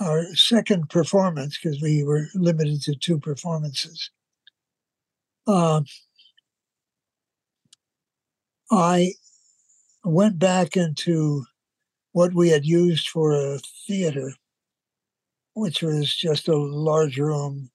[0.00, 4.10] our second performance, because we were limited to two performances,
[5.46, 5.80] uh,
[8.70, 9.12] I
[10.04, 11.44] went back into
[12.12, 14.32] what we had used for a theater,
[15.54, 17.70] which was just a large room,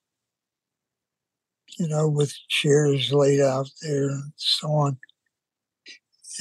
[1.78, 4.98] you know, with chairs laid out there and so on.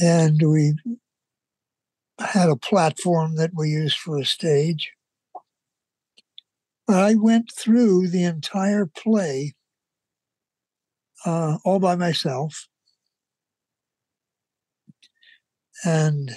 [0.03, 0.75] And we
[2.19, 4.93] had a platform that we used for a stage.
[6.89, 9.55] I went through the entire play
[11.25, 12.67] uh, all by myself
[15.85, 16.33] and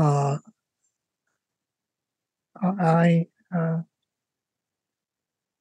[0.00, 0.38] uh,
[2.62, 3.80] I uh,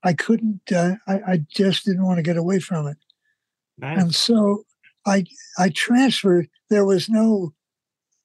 [0.04, 0.62] I couldn't.
[0.72, 2.98] Uh, I, I just didn't want to get away from it,
[3.78, 4.02] Nice.
[4.02, 4.64] and so
[5.06, 5.26] I
[5.58, 6.48] I transferred.
[6.70, 7.54] There was no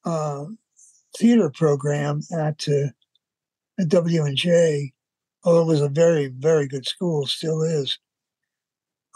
[0.05, 0.44] uh,
[1.18, 2.90] theater program at uh,
[3.81, 4.92] at W and J,
[5.42, 7.98] although it was a very very good school, still is.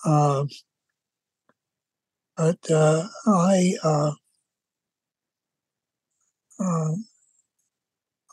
[0.05, 0.49] Um,
[2.37, 3.75] but uh, I
[6.59, 6.95] uh, uh,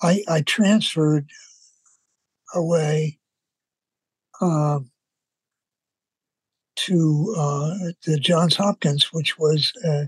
[0.01, 1.29] I I transferred
[2.53, 3.19] away
[4.41, 4.91] um,
[6.75, 7.73] to uh,
[8.05, 10.05] the Johns Hopkins, which was uh,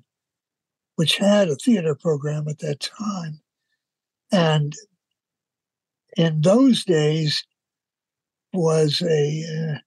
[0.95, 3.41] which had a theater program at that time,
[4.31, 4.75] and
[6.17, 7.43] in those days
[8.53, 9.43] was a
[9.75, 9.77] uh,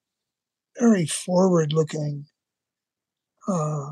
[0.79, 2.27] very forward-looking
[3.49, 3.91] uh,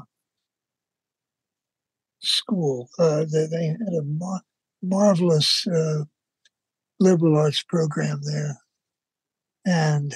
[2.20, 2.88] school.
[2.98, 4.42] Uh, they, they had a mar-
[4.82, 6.04] marvelous uh,
[7.00, 8.58] liberal arts program there,
[9.66, 10.14] and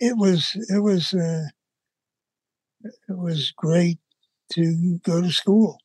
[0.00, 1.46] it was it was uh,
[3.08, 3.98] it was great
[4.52, 5.78] to go to school.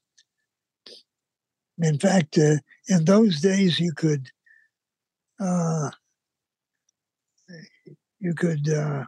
[1.79, 2.57] In fact, uh,
[2.87, 4.29] in those days, you could
[5.39, 5.89] uh,
[8.19, 9.05] you could uh,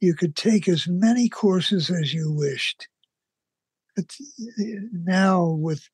[0.00, 2.88] you could take as many courses as you wished.
[3.96, 4.14] But
[4.92, 5.88] now, with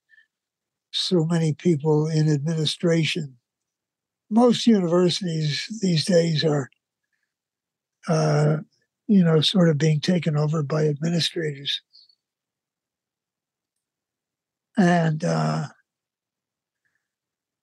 [0.92, 3.36] so many people in administration,
[4.30, 6.70] most universities these days are,
[8.08, 8.58] uh,
[9.08, 11.80] you know, sort of being taken over by administrators.
[14.76, 15.66] And uh,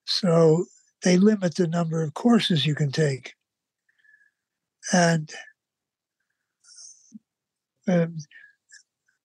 [0.05, 0.65] so
[1.03, 3.33] they limit the number of courses you can take.
[4.91, 5.31] And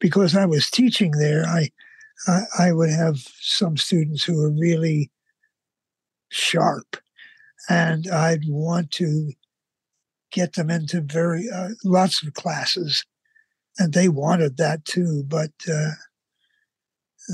[0.00, 1.70] because I was teaching there, I,
[2.26, 5.10] I I would have some students who were really
[6.30, 6.96] sharp,
[7.68, 9.32] and I'd want to
[10.30, 13.04] get them into very uh, lots of classes,
[13.78, 15.24] and they wanted that too.
[15.26, 15.92] But uh,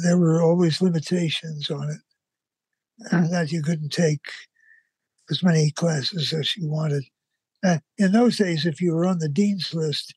[0.03, 4.27] there were always limitations on it, that you couldn't take
[5.31, 7.05] as many classes as you wanted.
[7.65, 10.15] Uh, in those days, if you were on the dean's list,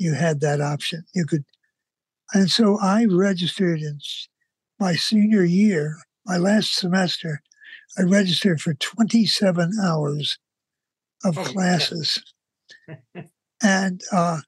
[0.00, 1.04] you had that option.
[1.14, 1.44] You could,
[2.32, 4.00] and so I registered in
[4.80, 7.42] my senior year, my last semester.
[7.98, 10.38] I registered for 27 hours
[11.22, 12.22] of Oh, classes,
[13.62, 14.38] and uh,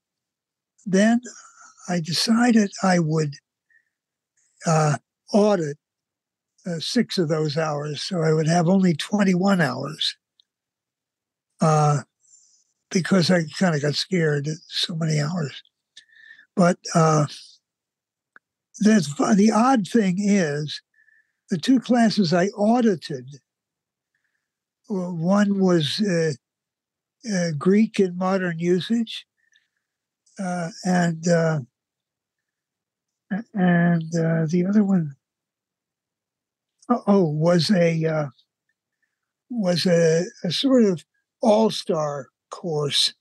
[0.86, 1.20] then
[1.88, 3.34] I decided I would
[4.66, 4.96] uh,
[5.34, 5.76] audit
[6.64, 10.16] uh, six of those hours, so I would have only 21 hours.
[11.60, 12.02] Uh,
[12.92, 15.62] because I kind of got scared at so many hours.
[16.54, 17.26] But uh,
[18.78, 20.80] the, the odd thing is,
[21.50, 23.26] the two classes I audited
[24.88, 26.32] one was uh,
[27.32, 29.26] uh, Greek in modern usage,
[30.38, 31.60] uh, and uh,
[33.54, 35.14] and uh, the other one,
[36.88, 38.26] oh, oh, was a uh,
[39.50, 41.04] was a, a sort of
[41.40, 43.14] all star course.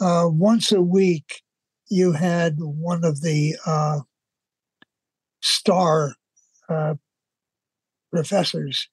[0.00, 1.42] Uh, once a week,
[1.88, 4.00] you had one of the uh,
[5.42, 6.14] star
[6.68, 6.94] uh,
[8.12, 8.88] professors,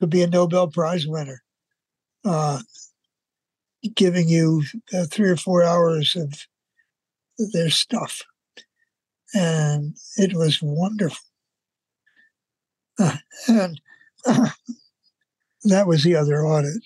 [0.00, 1.42] could be a Nobel Prize winner,
[2.24, 2.60] uh,
[3.94, 4.62] giving you
[4.94, 6.32] uh, three or four hours of
[7.52, 8.22] their stuff.
[9.34, 11.18] And it was wonderful.
[12.98, 13.16] Uh,
[13.48, 13.80] and
[15.64, 16.82] that was the other audit.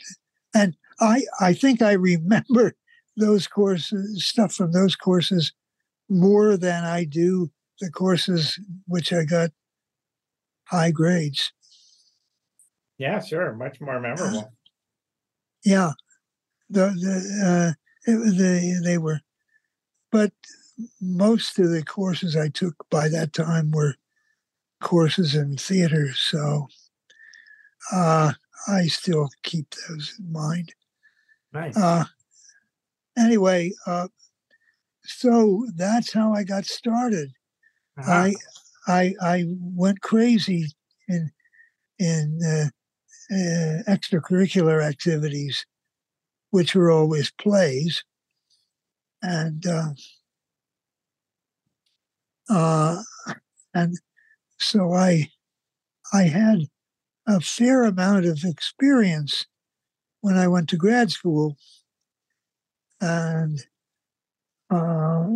[0.55, 2.75] And I I think I remember
[3.17, 5.53] those courses stuff from those courses
[6.09, 9.51] more than I do the courses which I got
[10.65, 11.53] high grades.
[12.99, 13.55] Yeah, sure.
[13.55, 14.53] Much more memorable.
[15.65, 15.95] Yeah,
[16.71, 17.73] the the uh,
[18.09, 19.21] it, they they were,
[20.13, 20.31] but
[21.01, 23.97] most of the courses I took by that time were
[24.81, 26.69] courses in theater, so
[27.93, 28.35] uh,
[28.69, 30.73] I still keep those in mind.
[31.53, 31.77] Nice.
[31.77, 32.05] Uh,
[33.17, 34.09] anyway, uh,
[35.05, 37.31] so that's how I got started.
[37.99, 38.11] Uh-huh.
[38.13, 38.35] I
[38.87, 40.67] I I went crazy
[41.09, 41.31] in
[41.99, 45.65] in uh, uh, extracurricular activities,
[46.51, 48.05] which were always plays,
[49.23, 49.91] and uh,
[52.49, 53.03] uh,
[53.75, 53.99] and
[54.59, 55.31] so I
[56.13, 56.67] I had
[57.27, 59.47] a fair amount of experience
[60.27, 61.57] when I went to grad school,
[63.01, 63.65] and
[64.71, 65.29] uh,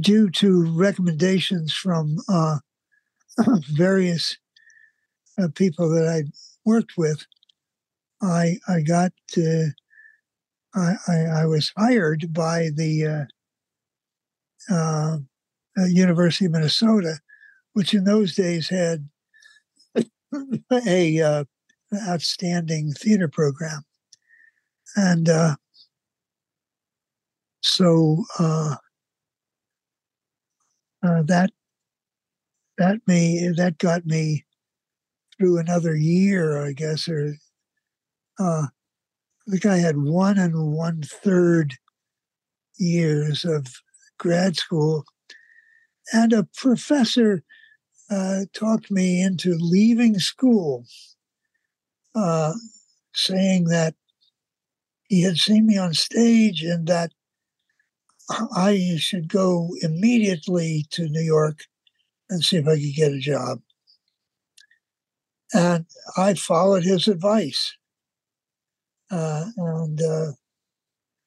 [0.00, 2.60] due to recommendations from uh,
[3.74, 4.38] various
[5.38, 6.22] uh, people that I
[6.64, 7.26] worked with,
[8.22, 9.68] I I got uh,
[10.74, 13.28] I, I, I was hired by the
[14.70, 15.18] uh, uh,
[15.88, 17.18] University of Minnesota,
[17.74, 19.06] which in those days had
[20.86, 21.44] a uh,
[21.94, 23.84] outstanding theater program,
[24.96, 25.56] and uh,
[27.60, 28.76] so uh,
[31.02, 31.50] uh, that
[32.78, 34.44] that me that got me
[35.38, 37.34] through another year, I guess, or
[38.38, 38.66] uh,
[39.46, 41.74] I think I had one and one third
[42.78, 43.66] years of
[44.18, 45.04] grad school,
[46.12, 47.42] and a professor
[48.10, 50.84] uh, talked me into leaving school,
[52.14, 52.52] uh,
[53.14, 53.94] saying that
[55.08, 57.12] he had seen me on stage and that
[58.56, 61.64] I should go immediately to New York
[62.30, 63.60] and see if I could get a job.
[65.52, 65.84] And
[66.16, 67.76] I followed his advice
[69.10, 70.32] uh, and uh,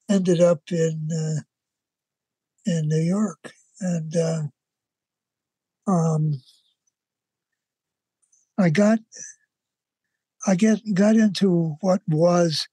[0.10, 1.42] ended up in uh,
[2.66, 3.52] in New York.
[3.80, 4.42] And uh,
[5.88, 6.42] um,
[8.58, 9.00] I got
[10.48, 12.68] I get got into what was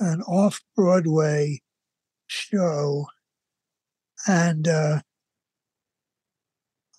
[0.00, 1.60] an off Broadway
[2.26, 3.06] show,
[4.26, 5.00] and uh,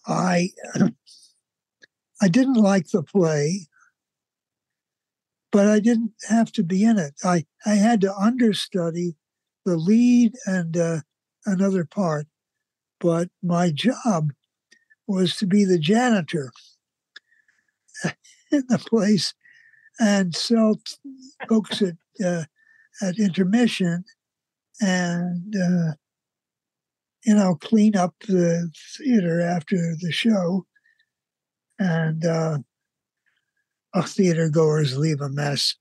[0.08, 0.50] I
[2.22, 3.68] I didn't like the play,
[5.52, 7.16] but I didn't have to be in it.
[7.24, 9.18] I I had to understudy
[9.66, 11.02] the lead and uh,
[11.46, 12.28] another part,
[13.00, 14.32] but my job
[15.06, 16.54] was to be the janitor
[18.52, 19.34] in the place
[20.00, 20.80] and sell
[21.48, 22.44] folks at uh,
[23.02, 24.04] at intermission
[24.80, 25.94] and uh,
[27.26, 30.66] you know clean up the theater after the show.
[31.80, 32.60] And uh,
[33.96, 35.76] oh, theater goers leave a mess.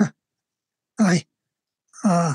[0.98, 1.24] I,
[2.04, 2.34] uh,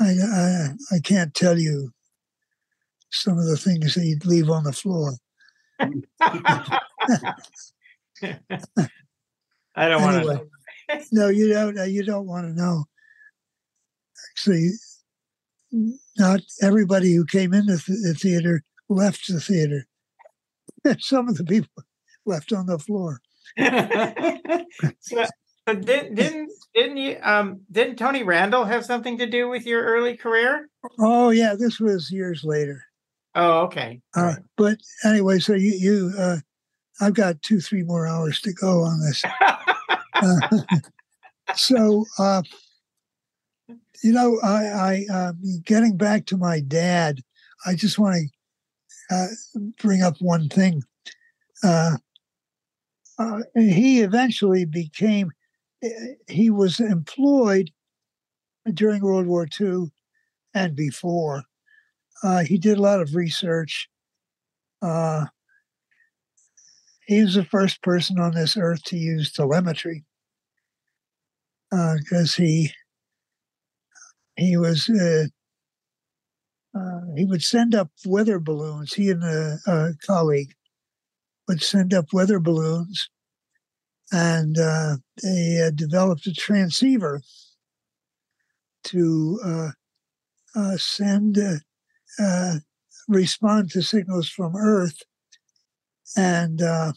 [0.00, 1.92] I i i can't tell you
[3.10, 5.14] some of the things that you'd leave on the floor
[8.22, 10.34] I don't Anyway.
[10.34, 10.48] want
[10.88, 11.06] to.
[11.12, 11.78] no, you don't.
[11.78, 12.84] uh, You don't want to know.
[14.32, 14.70] Actually,
[16.16, 19.86] not everybody who came into the theater left the theater.
[20.98, 21.82] Some of the people
[22.26, 23.20] left on the floor.
[25.00, 25.24] so,
[25.68, 29.82] so did, didn't didn't you um didn't Tony Randall have something to do with your
[29.84, 30.68] early career?
[30.98, 32.82] Oh yeah, this was years later.
[33.34, 34.00] Oh, okay.
[34.16, 36.36] Uh, but anyway, so you you uh,
[37.00, 39.24] I've got two three more hours to go on this.
[40.14, 40.58] Uh,
[41.54, 42.42] so uh,
[44.02, 45.32] you know, I, I uh,
[45.64, 47.20] getting back to my dad.
[47.66, 48.16] I just want
[49.10, 49.26] to uh,
[49.80, 50.82] bring up one thing.
[51.64, 51.96] Uh,
[53.18, 55.32] uh, he eventually became.
[55.82, 55.88] eh,
[56.28, 57.70] He was employed
[58.74, 59.90] during World War II
[60.54, 61.42] and before.
[62.22, 63.88] Uh, he did a lot of research.
[67.08, 70.04] Uh, he was the first person on this earth to use telemetry
[71.70, 72.72] because he
[74.36, 75.26] he was uh,
[76.78, 78.94] uh, he would send up weather balloons.
[78.94, 80.54] He and a, a colleague
[81.48, 83.08] would send up weather balloons,
[84.12, 87.20] and uh, they uh, developed a transceiver
[88.84, 89.70] to uh,
[90.54, 91.56] uh, send uh,
[92.22, 92.54] uh,
[93.08, 95.02] respond to signals from Earth
[96.16, 96.92] and uh,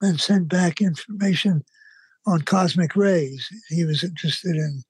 [0.00, 1.64] and send back information
[2.26, 3.48] on cosmic rays.
[3.68, 4.82] He was interested in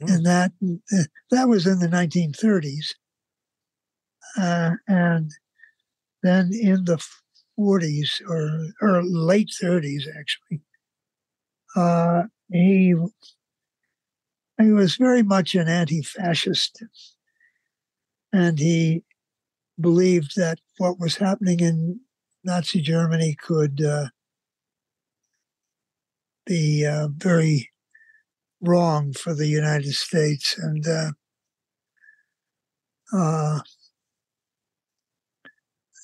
[0.00, 0.52] in that.
[0.62, 2.94] Uh, That was in the 1930s,
[4.38, 5.30] uh, and
[6.22, 6.98] then in the
[7.58, 10.60] 40s or or late 30s, actually,
[11.76, 12.94] uh, he
[14.60, 16.82] he was very much an anti-fascist,
[18.32, 19.02] and he
[19.80, 22.00] believed that what was happening in
[22.44, 24.08] Nazi Germany could uh,
[26.46, 27.70] be uh, very
[28.60, 31.10] wrong for the United States, and uh,
[33.12, 33.60] uh,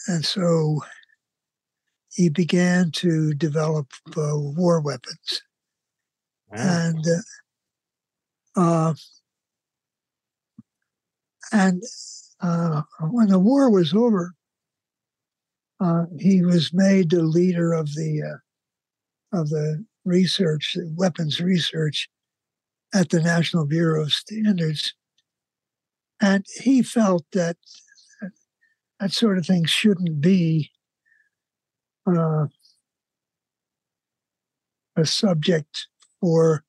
[0.08, 0.80] and so
[2.12, 5.42] he began to develop uh, war weapons,
[6.50, 7.04] and
[8.56, 8.94] uh, uh,
[11.52, 11.82] and
[12.40, 14.34] uh, when the war was over,
[15.80, 22.08] uh, he was made the leader of the uh, of the research, weapons research,
[22.92, 24.94] at the National Bureau of Standards,
[26.20, 27.56] and he felt that
[28.98, 30.70] that sort of thing shouldn't be
[32.06, 32.46] uh,
[34.96, 35.86] a subject
[36.20, 36.64] for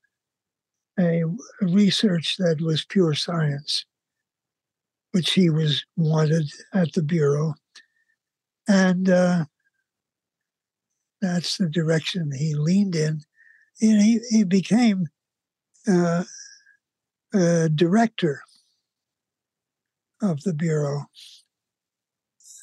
[1.00, 1.24] a
[1.62, 3.86] research that was pure science,
[5.12, 7.54] which he was wanted at the bureau,
[8.68, 9.46] and uh,
[11.22, 13.22] that's the direction he leaned in.
[13.82, 15.08] And he, he became
[15.88, 16.24] uh,
[17.34, 18.42] a director
[20.22, 21.06] of the Bureau.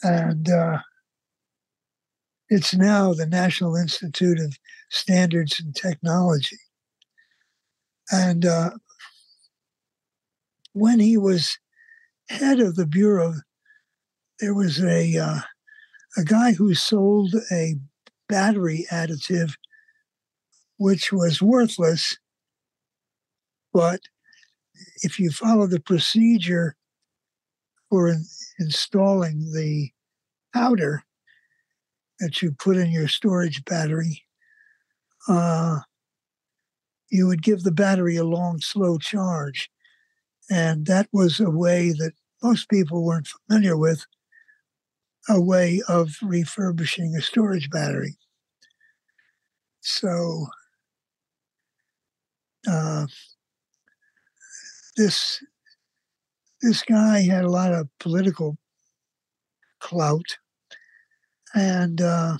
[0.02, 0.78] And uh,
[2.48, 4.56] it's now the National Institute of
[4.90, 6.58] Standards and Technology.
[8.10, 8.70] And uh,
[10.72, 11.58] when he was
[12.28, 13.34] head of the Bureau,
[14.40, 15.40] there was a, uh,
[16.16, 17.76] a guy who sold a
[18.28, 19.54] battery additive
[20.78, 22.16] which was worthless.
[23.72, 24.00] But
[25.02, 26.76] if you follow the procedure
[27.90, 28.24] for in,
[28.58, 29.90] installing the
[30.54, 31.02] powder
[32.20, 34.22] that you put in your storage battery,
[35.28, 35.80] uh,
[37.10, 39.70] you would give the battery a long, slow charge.
[40.50, 44.06] And that was a way that most people weren't familiar with
[45.28, 48.18] a way of refurbishing a storage battery.
[49.80, 50.46] So,
[52.66, 53.06] uh,
[54.96, 55.42] this
[56.62, 58.56] this guy had a lot of political
[59.80, 60.38] clout,
[61.54, 62.38] and uh,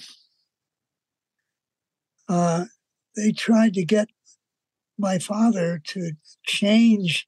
[2.29, 2.65] uh,
[3.17, 4.09] they tried to get
[4.99, 6.13] my father to
[6.47, 7.28] change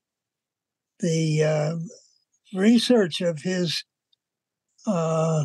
[1.00, 1.76] the uh,
[2.58, 3.84] research of his
[4.86, 5.44] uh,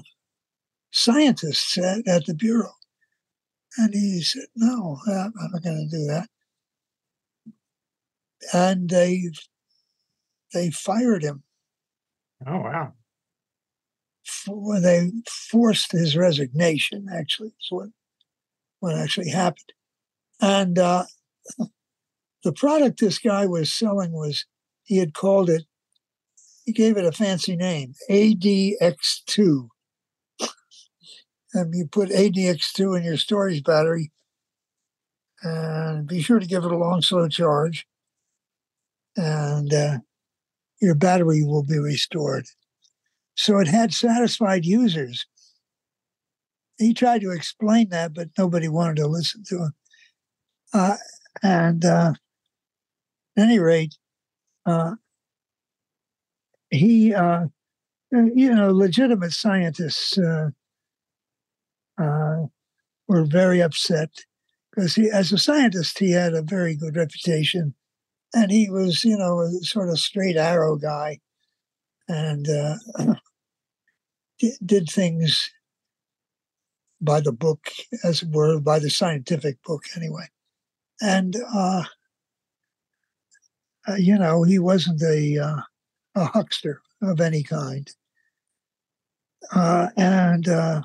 [0.92, 2.72] scientists at, at, the bureau,
[3.78, 6.30] and he said, "No, I'm not going to do that."
[8.54, 9.30] And they
[10.54, 11.44] they fired him.
[12.48, 12.94] Oh wow!
[14.26, 15.12] For, they
[15.50, 17.08] forced his resignation.
[17.14, 17.90] Actually, is what
[18.80, 19.74] what actually happened.
[20.42, 21.06] And uh,
[22.44, 24.46] the product this guy was selling was
[24.86, 25.64] he had called it.
[26.64, 29.68] He gave it a fancy name, ADX2.
[31.54, 34.12] and you put ADX2 in your storage battery,
[35.44, 37.86] and be sure to give it a long, slow charge.
[39.18, 39.98] And uh,
[40.82, 42.46] your battery will be restored.
[43.36, 45.26] So it had satisfied users.
[46.78, 49.74] He tried to explain that, but nobody wanted to listen to him.
[50.74, 50.98] Uh,
[51.42, 52.14] and uh,
[53.38, 53.96] at any rate,
[56.70, 57.46] he, uh,
[58.12, 60.50] you know, legitimate scientists uh,
[62.02, 62.46] uh,
[63.08, 64.10] were very upset
[64.72, 67.76] because he, as a scientist, he had a very good reputation
[68.34, 71.20] and he was, you know, a sort of straight arrow guy,
[72.08, 72.76] and uh,
[74.66, 75.50] did things
[77.00, 77.70] by the book,
[78.04, 80.28] as it were, by the scientific book, anyway.
[81.02, 81.84] And uh,
[83.88, 85.62] uh, you know, he wasn't a uh,
[86.16, 87.90] a huckster of any kind,
[89.54, 90.82] uh, and uh,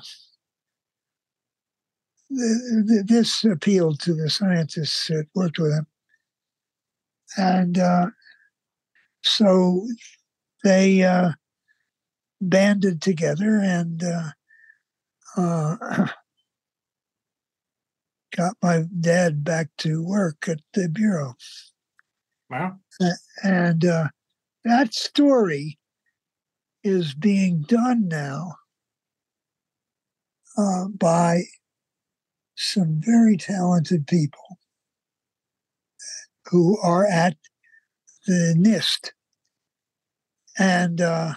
[2.29, 5.87] this appealed to the scientists that worked with him
[7.37, 8.07] and uh,
[9.23, 9.87] so
[10.63, 11.31] they uh,
[12.39, 14.03] banded together and
[18.35, 21.35] got my dad back to work at the bureau.
[22.51, 22.79] Wow!
[23.43, 24.09] And uh,
[24.65, 25.79] that story
[26.83, 28.55] is being done now
[30.57, 31.43] uh, by
[32.55, 34.57] some very talented people
[36.47, 37.37] who are at
[38.27, 39.11] the NIST.
[40.59, 41.35] And uh,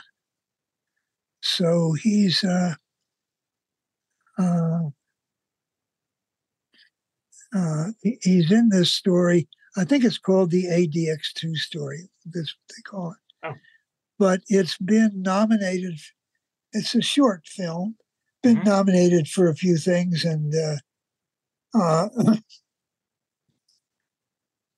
[1.41, 2.75] so he's uh,
[4.37, 4.81] uh,
[7.55, 9.47] uh he's in this story.
[9.77, 12.09] I think it's called the ADX2 story.
[12.25, 13.47] That's what they call it.
[13.47, 13.55] Oh.
[14.19, 15.99] But it's been nominated.
[16.73, 17.97] It's a short film.
[18.43, 18.69] Been mm-hmm.
[18.69, 22.09] nominated for a few things, and uh, uh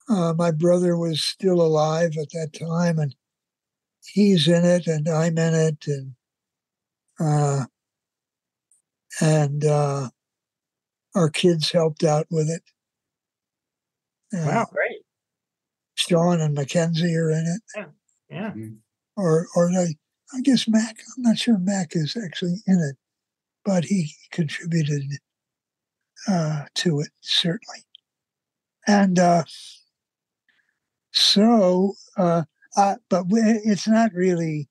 [0.09, 3.15] uh, my brother was still alive at that time, and
[4.05, 6.13] he's in it, and I'm in it, and
[7.19, 7.65] uh,
[9.21, 10.11] and uh,
[11.15, 12.63] our kids helped out with it.
[14.45, 15.03] Wow, great!
[15.95, 17.63] Sean and Mackenzie are in it.
[17.75, 17.87] Yeah,
[18.31, 18.51] yeah.
[18.51, 18.75] Mm-hmm.
[19.17, 19.95] Or, or I,
[20.35, 20.97] I guess Mac.
[21.17, 22.97] I'm not sure Mac is actually in it,
[23.65, 25.05] but he contributed
[26.29, 27.85] uh, to it certainly.
[28.87, 29.45] And uh,
[31.13, 32.43] so uh,
[32.77, 34.69] uh, but we, it's not really,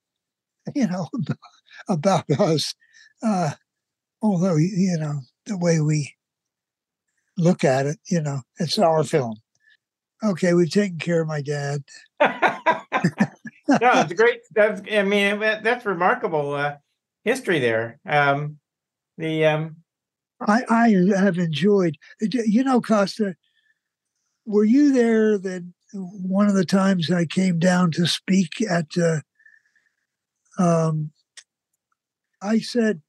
[0.75, 1.09] you know,
[1.89, 2.75] about us.
[3.23, 3.51] Uh,
[4.21, 6.13] although you know the way we
[7.37, 9.35] look at it, you know, it's our film.
[10.23, 11.83] Okay, we've taken care of my dad.
[12.21, 12.29] no,
[13.69, 14.41] it's great.
[14.53, 16.75] That's I mean that's remarkable uh,
[17.23, 17.99] history there.
[18.05, 18.59] Um,
[19.17, 19.77] the um,
[20.41, 23.35] I, I have enjoyed, you know, Costa.
[24.45, 25.37] Were you there?
[25.37, 25.63] That
[25.93, 29.21] one of the times I came down to speak at, uh,
[30.59, 31.11] um,
[32.41, 33.01] I said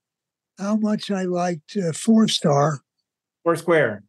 [0.58, 2.80] how much I liked uh, Four Star.
[3.42, 4.04] Four Square.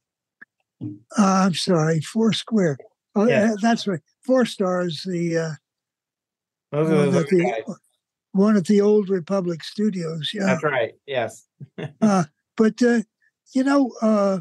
[0.82, 2.78] Uh, I'm sorry, Four Square.
[3.16, 3.56] Oh, Yeah.
[3.62, 4.02] that's right.
[4.26, 5.52] Four Stars, the uh,
[6.72, 7.76] one, at the, guys.
[8.34, 10.32] one at the Old Republic Studios.
[10.34, 10.46] Yeah.
[10.46, 10.94] That's right.
[11.06, 11.46] Yes.
[12.02, 12.24] Uh,
[12.56, 13.02] but uh,
[13.54, 14.40] you know, uh,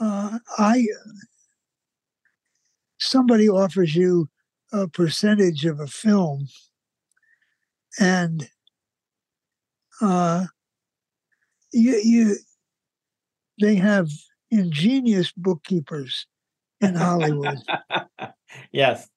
[0.00, 0.86] uh, I
[2.98, 4.28] somebody offers you
[4.72, 6.48] a percentage of a film,
[8.00, 8.48] and
[10.00, 10.46] uh,
[11.72, 12.36] you you
[13.60, 14.08] they have
[14.58, 16.26] ingenious bookkeepers
[16.80, 17.58] in Hollywood.
[18.72, 19.08] yes.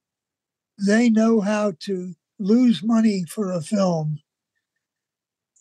[0.85, 4.19] they know how to lose money for a film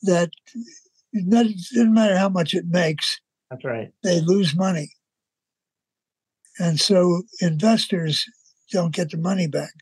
[0.03, 0.31] that
[1.29, 3.20] doesn't matter how much it makes
[3.51, 3.93] That's right.
[4.03, 4.91] they lose money.
[6.59, 8.24] And so investors
[8.72, 9.72] don't get the money back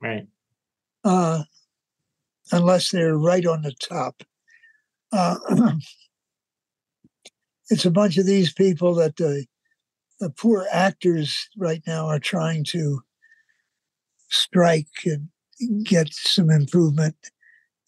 [0.00, 0.26] Right.
[1.04, 1.42] uh,
[2.52, 4.22] unless they're right on the top.
[5.12, 5.36] Uh,
[7.70, 9.46] it's a bunch of these people that the,
[10.20, 13.00] the poor actors right now are trying to
[14.30, 15.28] strike and
[15.84, 17.16] get some improvement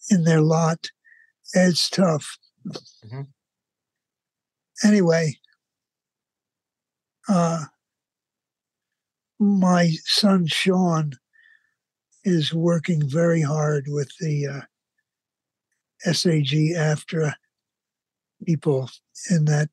[0.09, 0.87] in their lot.
[1.53, 2.37] It's tough.
[3.05, 3.27] Mhm.
[4.83, 5.39] Anyway,
[7.27, 7.65] uh,
[9.39, 11.13] my son Sean
[12.23, 14.61] is working very hard with the uh,
[16.13, 17.33] SAG AFTRA
[18.45, 18.89] people
[19.29, 19.69] in that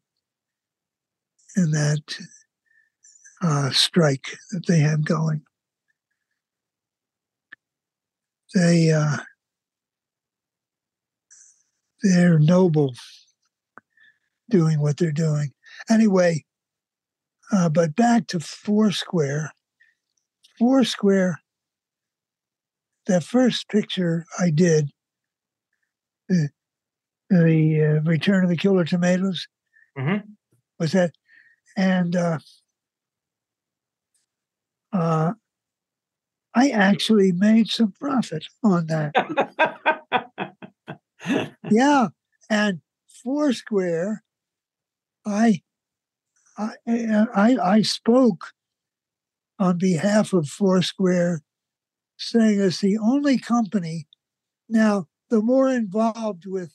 [1.57, 2.19] in that
[3.43, 5.43] uh, strike that they have going.
[8.55, 9.19] They uh,
[12.03, 12.95] they're noble
[14.51, 15.53] doing what they're doing.
[15.91, 16.45] Anyway,
[17.53, 19.53] uh, but back to Foursquare.
[20.59, 21.41] Foursquare,
[23.07, 24.91] the first picture I did,
[26.29, 26.49] the,
[27.31, 29.47] the uh, Return of the Killer Tomatoes,
[29.97, 30.23] Mhm.
[30.79, 31.13] was that,
[31.77, 32.39] and uh,
[34.93, 35.33] uh,
[36.55, 39.13] I actually made some profit on that.
[41.71, 42.09] yeah,
[42.49, 44.25] and Foursquare,
[45.27, 45.63] I,
[46.57, 48.53] I, I, I spoke
[49.59, 51.43] on behalf of Foursquare,
[52.17, 54.07] saying it's the only company.
[54.69, 56.75] Now, the more involved with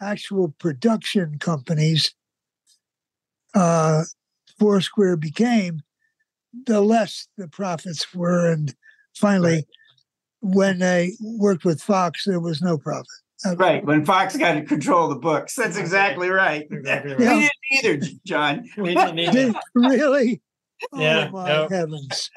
[0.00, 2.14] actual production companies,
[3.54, 4.02] uh,
[4.58, 5.80] Foursquare became,
[6.66, 8.74] the less the profits were, and
[9.16, 9.66] finally,
[10.40, 13.06] when they worked with Fox, there was no profit.
[13.56, 13.82] Right.
[13.84, 15.54] When Fox got to control the books.
[15.54, 16.66] That's exactly right.
[16.70, 18.68] Exactly We didn't either, John.
[18.76, 19.62] We didn't need Did- that.
[19.74, 20.42] really?
[20.94, 21.68] Yeah, Oh my no.
[21.68, 22.30] heavens!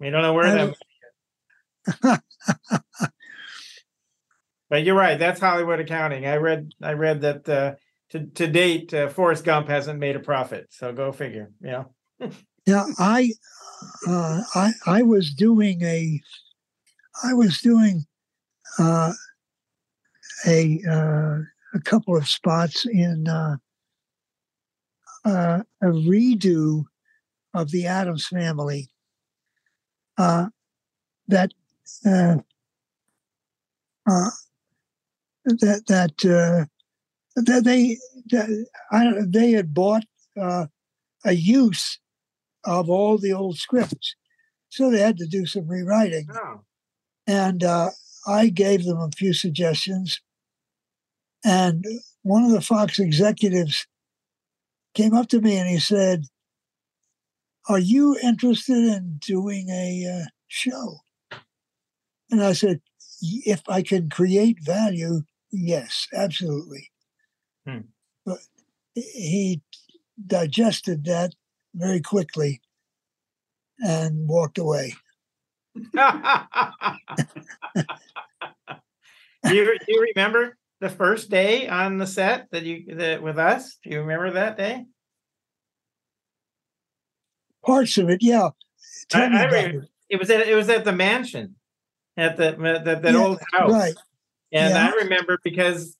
[0.00, 0.74] We don't know where I
[2.02, 2.22] that.
[4.70, 5.18] But you're right.
[5.18, 6.26] That's Hollywood accounting.
[6.26, 6.72] I read.
[6.82, 7.74] I read that uh,
[8.10, 10.68] to to date, uh, Forrest Gump hasn't made a profit.
[10.70, 11.50] So go figure.
[11.60, 11.84] Yeah.
[12.66, 13.30] Now I,
[14.08, 16.18] uh, I, I was doing a,
[17.22, 18.06] I was doing
[18.78, 19.12] uh,
[20.46, 21.38] a uh,
[21.74, 23.56] a couple of spots in uh,
[25.26, 26.84] uh, a redo
[27.52, 28.88] of the Addams Family.
[30.16, 30.46] Uh,
[31.28, 31.52] that
[32.06, 32.36] uh,
[34.08, 34.30] uh,
[35.44, 36.66] that that uh,
[37.36, 37.98] that they
[38.30, 40.04] that, I don't, they had bought
[40.40, 40.66] uh,
[41.24, 41.98] a use
[42.64, 44.14] of all the old scripts.
[44.70, 46.26] So they had to do some rewriting.
[46.32, 46.62] Oh.
[47.26, 47.90] And uh,
[48.26, 50.20] I gave them a few suggestions.
[51.44, 51.84] And
[52.22, 53.86] one of the Fox executives
[54.94, 56.24] came up to me and he said,
[57.68, 60.98] Are you interested in doing a uh, show?
[62.30, 62.80] And I said,
[63.20, 65.22] If I can create value,
[65.54, 66.90] yes, absolutely.
[67.66, 67.78] Hmm.
[68.26, 68.38] But
[68.94, 69.62] he
[70.26, 71.34] digested that
[71.74, 72.60] very quickly
[73.80, 74.94] and walked away.
[75.74, 75.80] do
[79.54, 83.78] you do you remember the first day on the set that you that with us?
[83.82, 84.84] Do you remember that day?
[87.64, 88.50] Parts of it, yeah.
[89.08, 89.84] Tell I- me I about it.
[90.10, 91.56] it was at it was at the mansion,
[92.16, 92.52] at the
[92.84, 93.72] that, that Yeah, old house.
[93.72, 93.94] right.
[94.54, 94.86] And Yeah.
[94.88, 95.96] I remember because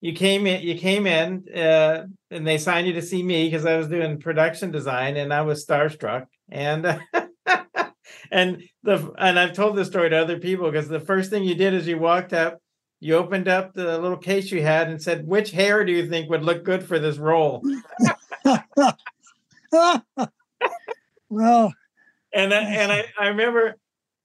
[0.00, 3.66] you came in, you came in, uh, and they signed you to see me because
[3.66, 6.26] I was doing production design, and I was starstruck.
[6.48, 6.86] And
[8.30, 11.56] and the and I've told this story to other people because the first thing you
[11.56, 12.60] did is you walked up,
[13.00, 16.30] you opened up the little case you had, and said, "Which hair do you think
[16.30, 17.62] would look good for this role?"
[21.28, 21.74] well,
[22.32, 23.76] and I, and I, I remember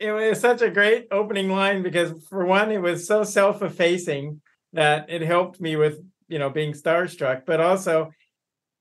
[0.01, 4.41] it was such a great opening line because for one it was so self-effacing
[4.73, 8.11] that it helped me with you know being starstruck but also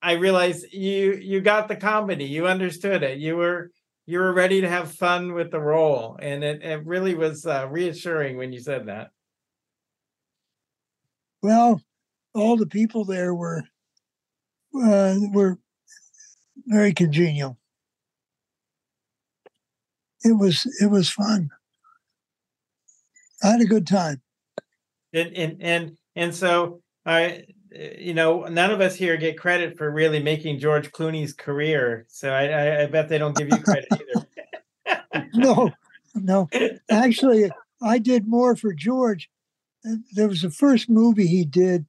[0.02, 3.70] i realized you you got the comedy you understood it you were
[4.06, 7.66] you were ready to have fun with the role and it, it really was uh,
[7.70, 9.10] reassuring when you said that
[11.42, 11.80] well,
[12.34, 13.62] all the people there were
[14.74, 15.58] uh, were
[16.66, 17.58] very congenial.
[20.22, 21.50] It was it was fun.
[23.42, 24.20] I had a good time.
[25.12, 29.90] and and and, and so i you know none of us here get credit for
[29.90, 33.86] really making george clooney's career so i i, I bet they don't give you credit
[33.92, 34.26] either
[35.34, 35.70] no,
[36.14, 36.48] no.
[36.90, 37.50] Actually,
[37.82, 39.30] I did more for George.
[40.12, 41.86] There was the first movie he did,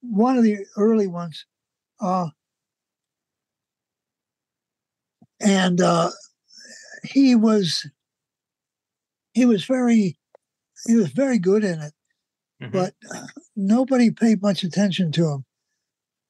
[0.00, 1.46] one of the early ones,
[2.00, 2.28] uh,
[5.40, 6.10] and uh,
[7.04, 7.86] he was
[9.32, 10.18] he was very
[10.86, 11.94] he was very good in it,
[12.62, 12.72] Mhm.
[12.72, 13.26] but uh,
[13.56, 15.44] nobody paid much attention to him.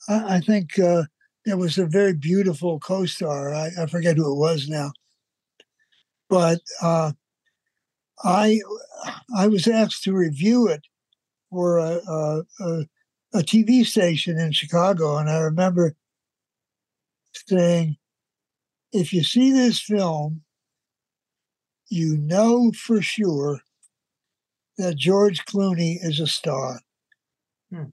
[0.08, 1.04] I, I think uh,
[1.44, 3.54] there was a very beautiful co-star.
[3.54, 4.92] I, I forget who it was now
[6.30, 7.12] but uh,
[8.22, 8.60] I
[9.36, 10.82] I was asked to review it
[11.50, 12.86] for a, a, a,
[13.34, 15.94] a TV station in Chicago, and I remember
[17.46, 17.96] saying,
[18.92, 20.42] "If you see this film,
[21.94, 23.60] you know for sure
[24.76, 26.80] that George Clooney is a star."
[27.70, 27.84] Hmm.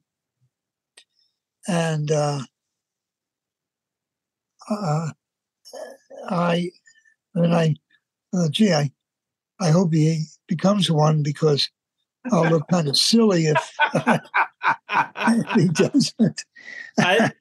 [1.68, 2.42] And uh,
[4.70, 5.12] uh,
[6.30, 6.72] I
[7.36, 7.76] and I
[8.34, 8.92] uh, gee, I,
[9.60, 11.70] I hope he becomes one because
[12.32, 16.46] I'll look kind of silly if, if he doesn't.
[17.00, 17.32] I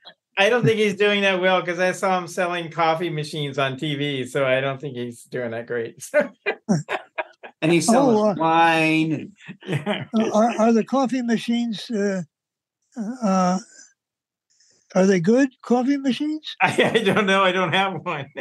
[0.40, 3.76] I don't think he's doing that well because I saw him selling coffee machines on
[3.76, 6.02] TV, so I don't think he's doing that great.
[7.62, 9.32] And he sells Oh, uh, wine.
[9.66, 10.06] Yeah.
[10.18, 11.90] Uh, are, are the coffee machines?
[11.90, 12.22] Uh,
[13.22, 13.58] uh,
[14.94, 16.56] are they good coffee machines?
[16.62, 17.44] I, I don't know.
[17.44, 18.26] I don't have one.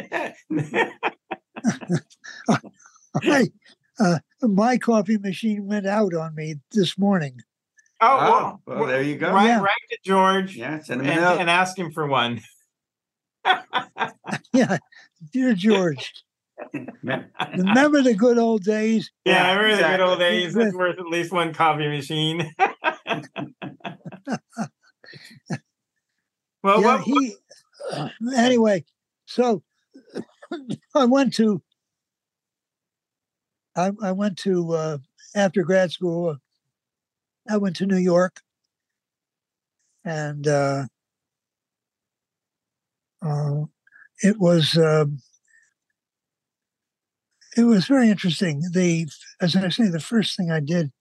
[3.22, 3.50] I,
[3.98, 7.42] uh, my coffee machine went out on me this morning.
[8.00, 9.32] Oh, Oh, well, well, there you go.
[9.32, 9.60] Write, Yeah.
[9.60, 11.40] write to George Yeah, send him and, a note.
[11.40, 12.40] and ask him for one.
[14.52, 14.78] Yeah,
[15.32, 16.12] dear George,
[17.02, 19.10] remember the good old days?
[19.24, 20.56] Yeah, I remember the good old days.
[20.56, 22.52] It's worth at least one coffee machine.
[26.62, 27.34] well, yeah, what, he.
[28.36, 28.84] Anyway,
[29.26, 29.62] so
[30.94, 31.62] I went to.
[33.76, 34.98] I, I went to uh,
[35.34, 36.36] after grad school.
[37.48, 38.40] I went to New York,
[40.04, 40.86] and uh,
[43.22, 43.64] uh,
[44.22, 45.20] it was um
[47.56, 48.62] it was very interesting.
[48.72, 49.08] The
[49.40, 50.92] as I say, the first thing I did,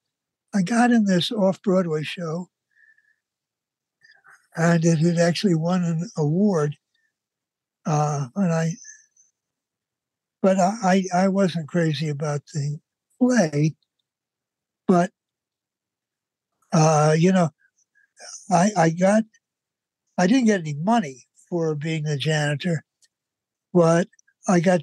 [0.54, 2.50] I got in this off Broadway show,
[4.56, 6.78] and it had actually won an award.
[7.86, 8.72] Uh, and I,
[10.42, 12.80] but I I wasn't crazy about the
[13.20, 13.76] play,
[14.88, 15.12] but
[16.74, 17.50] uh, you know,
[18.52, 19.24] I I got
[20.18, 22.84] I didn't get any money for being a janitor,
[23.74, 24.08] but
[24.48, 24.82] I got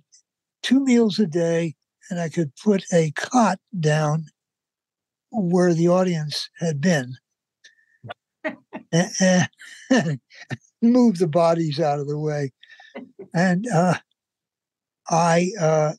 [0.62, 1.74] two meals a day,
[2.10, 4.26] and I could put a cot down
[5.30, 7.14] where the audience had been.
[8.92, 9.48] and,
[9.90, 10.20] and
[10.82, 12.52] move the bodies out of the way.
[13.34, 13.94] And uh,
[15.08, 15.92] I, uh,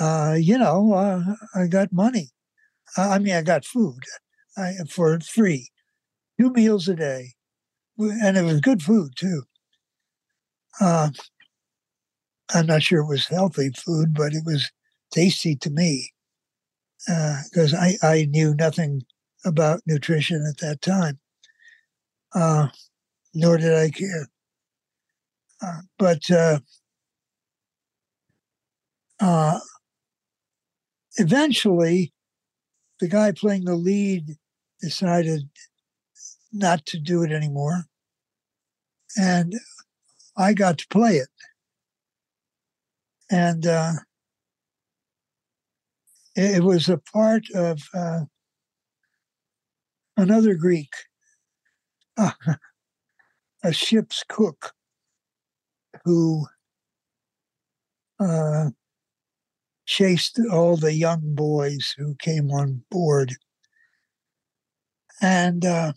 [0.00, 2.30] uh, you know, uh, I got money.
[2.96, 4.00] I mean, I got food
[4.56, 5.70] I, for free,
[6.40, 7.34] two meals a day,
[7.98, 9.42] and it was good food too.
[10.80, 11.10] Uh,
[12.54, 14.70] I'm not sure it was healthy food, but it was
[15.10, 16.12] tasty to me
[17.06, 19.02] because I, I knew nothing
[19.44, 21.18] about nutrition at that time,
[22.34, 22.68] uh,
[23.34, 24.28] nor did I care.
[25.62, 26.58] Uh, but uh,
[29.20, 29.58] uh,
[31.16, 32.12] eventually,
[33.00, 34.36] the guy playing the lead
[34.80, 35.48] decided
[36.52, 37.84] not to do it anymore,
[39.16, 39.54] and
[40.36, 41.28] I got to play it.
[43.30, 43.92] And uh,
[46.36, 48.20] it was a part of uh,
[50.16, 50.92] another Greek,
[52.16, 52.30] uh,
[53.64, 54.72] a ship's cook,
[56.04, 56.46] who
[58.20, 58.70] uh,
[59.86, 63.34] chased all the young boys who came on board.
[65.22, 65.92] And uh,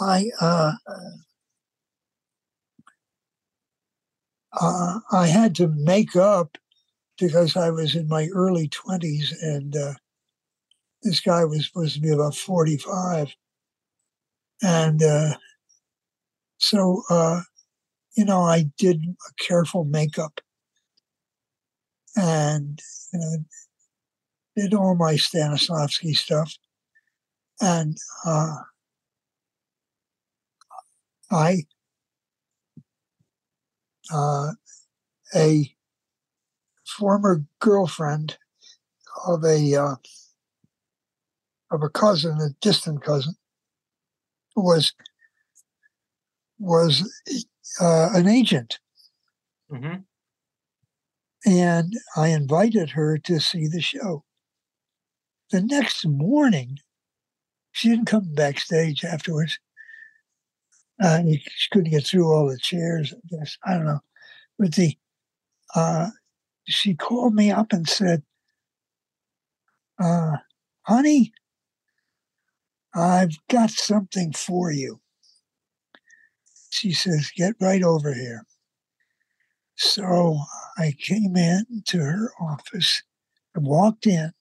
[0.00, 0.72] I uh,
[4.60, 6.58] uh, I had to make up
[7.18, 9.94] because I was in my early twenties, and uh,
[11.02, 13.34] this guy was supposed to be about forty-five,
[14.62, 15.34] and uh,
[16.58, 17.02] so
[18.16, 20.40] you know I did a careful makeup,
[22.16, 22.80] and
[23.12, 23.36] you know
[24.56, 26.54] did all my Stanislavski stuff,
[27.60, 27.96] and
[28.26, 28.56] uh,
[31.30, 31.64] I
[34.12, 34.52] uh,
[35.34, 35.74] a
[36.86, 38.36] former girlfriend
[39.26, 39.94] of a uh,
[41.70, 43.34] of a cousin, a distant cousin,
[44.54, 44.92] was
[46.58, 47.10] was
[47.80, 48.78] uh, an agent,
[49.70, 49.96] hmm
[51.44, 54.24] and I invited her to see the show.
[55.52, 56.78] The next morning,
[57.72, 59.58] she didn't come backstage afterwards.
[60.98, 63.12] Uh, she couldn't get through all the chairs.
[63.12, 64.00] I guess I don't know,
[64.58, 64.96] but the
[65.74, 66.08] uh,
[66.64, 68.22] she called me up and said,
[70.02, 70.36] uh,
[70.84, 71.34] "Honey,
[72.94, 75.02] I've got something for you."
[76.70, 78.46] She says, "Get right over here."
[79.76, 80.38] So
[80.78, 83.02] I came in to her office,
[83.54, 84.32] I walked in.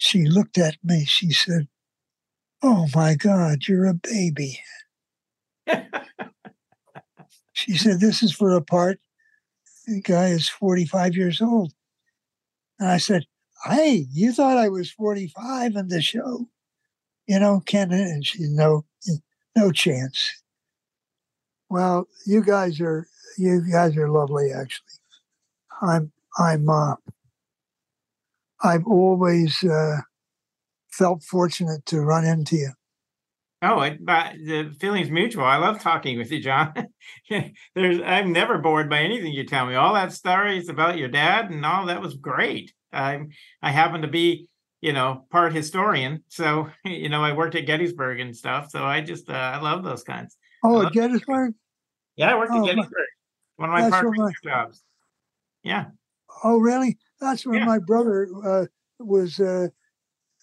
[0.00, 1.04] She looked at me.
[1.04, 1.68] She said,
[2.62, 4.60] "Oh my God, you're a baby."
[7.60, 9.00] She said, This is for a part.
[9.86, 11.74] The guy is 45 years old.
[12.78, 13.26] And I said,
[13.66, 16.48] Hey, you thought I was 45 in the show?
[17.26, 18.86] You know, Ken, and she no
[19.54, 20.42] no chance.
[21.68, 24.86] Well, you guys are you guys are lovely actually.
[25.82, 26.94] I'm I'm uh
[28.62, 29.98] I've always uh
[30.90, 32.70] felt fortunate to run into you.
[33.62, 35.44] Oh, it, the feeling's mutual.
[35.44, 36.72] I love talking with you, John.
[37.74, 39.74] There's, I'm never bored by anything you tell me.
[39.74, 42.72] All that stories about your dad and all that was great.
[42.90, 43.20] I,
[43.62, 44.46] I happen to be,
[44.80, 48.70] you know, part historian, so you know, I worked at Gettysburg and stuff.
[48.70, 50.36] So I just, uh, I love those kinds.
[50.64, 51.52] Oh, at Gettysburg?
[52.16, 53.06] Yeah, I worked Oh, at my- Gettysburg.
[53.56, 54.82] One of my park my- jobs.
[55.62, 55.86] Yeah.
[56.42, 56.96] Oh, really?
[57.20, 57.66] That's where Yeah.
[57.66, 58.66] my brother uh,
[58.98, 59.68] was uh,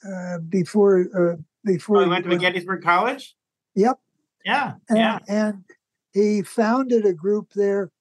[0.07, 3.35] uh, before uh, before Oh, he went to Gettysburg College?
[3.75, 3.99] Yep.
[4.45, 4.75] Yeah.
[4.89, 5.19] and, Yeah.
[5.27, 5.63] and
[6.13, 7.91] he founded a group there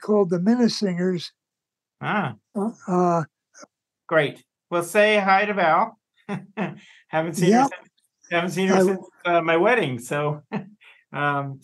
[0.00, 1.30] called the Minnesingers.
[2.00, 3.24] Ah, Uh, uh,
[4.06, 4.44] great.
[4.70, 5.98] Well, say hi to Val.
[7.08, 7.70] haven't seen her Yep.
[7.70, 7.90] since,
[8.30, 9.98] haven't seen her I since uh, my wedding.
[9.98, 10.42] So,
[11.12, 11.60] um,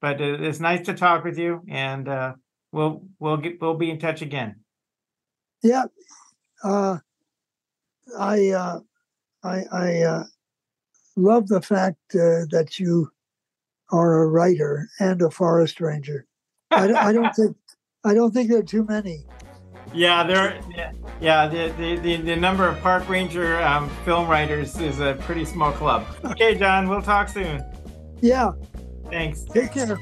[0.00, 2.34] but it, it's nice to talk with you, and uh,
[2.72, 4.56] we'll we'll get we'll be in touch again.
[5.62, 5.84] Yeah,
[6.64, 6.98] uh,
[8.18, 8.80] I uh,
[9.42, 10.24] I, I uh,
[11.16, 13.10] love the fact uh, that you
[13.90, 16.26] are a writer and a forest ranger.
[16.70, 17.56] I, I don't think
[18.04, 19.24] I don't think there are too many.
[19.94, 20.60] Yeah, there.
[20.70, 25.16] Yeah, yeah the, the the the number of park ranger um, film writers is a
[25.20, 26.06] pretty small club.
[26.24, 27.64] Okay, John, we'll talk soon.
[28.20, 28.52] Yeah,
[29.10, 29.44] Thanks.
[29.44, 29.98] take care.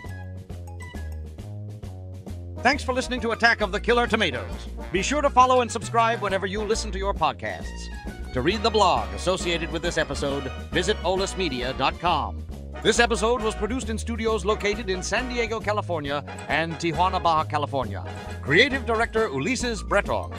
[2.66, 4.50] Thanks for listening to Attack of the Killer Tomatoes.
[4.90, 7.86] Be sure to follow and subscribe whenever you listen to your podcasts.
[8.32, 12.44] To read the blog associated with this episode, visit olasmedia.com.
[12.82, 18.04] This episode was produced in studios located in San Diego, California and Tijuana, Baja California.
[18.42, 20.32] Creative Director Ulises Breton.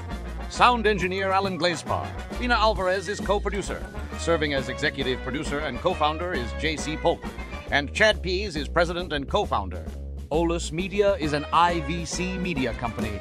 [0.50, 2.06] Sound Engineer Alan Glazepar.
[2.42, 3.82] Ina Alvarez is co-producer.
[4.20, 6.98] Serving as executive producer and co-founder is J.C.
[6.98, 7.24] Polk.
[7.72, 9.86] And Chad Pease is president and co-founder.
[10.30, 13.18] Olas Media is an IVC media company.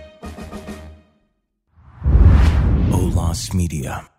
[2.90, 4.15] Olas Media.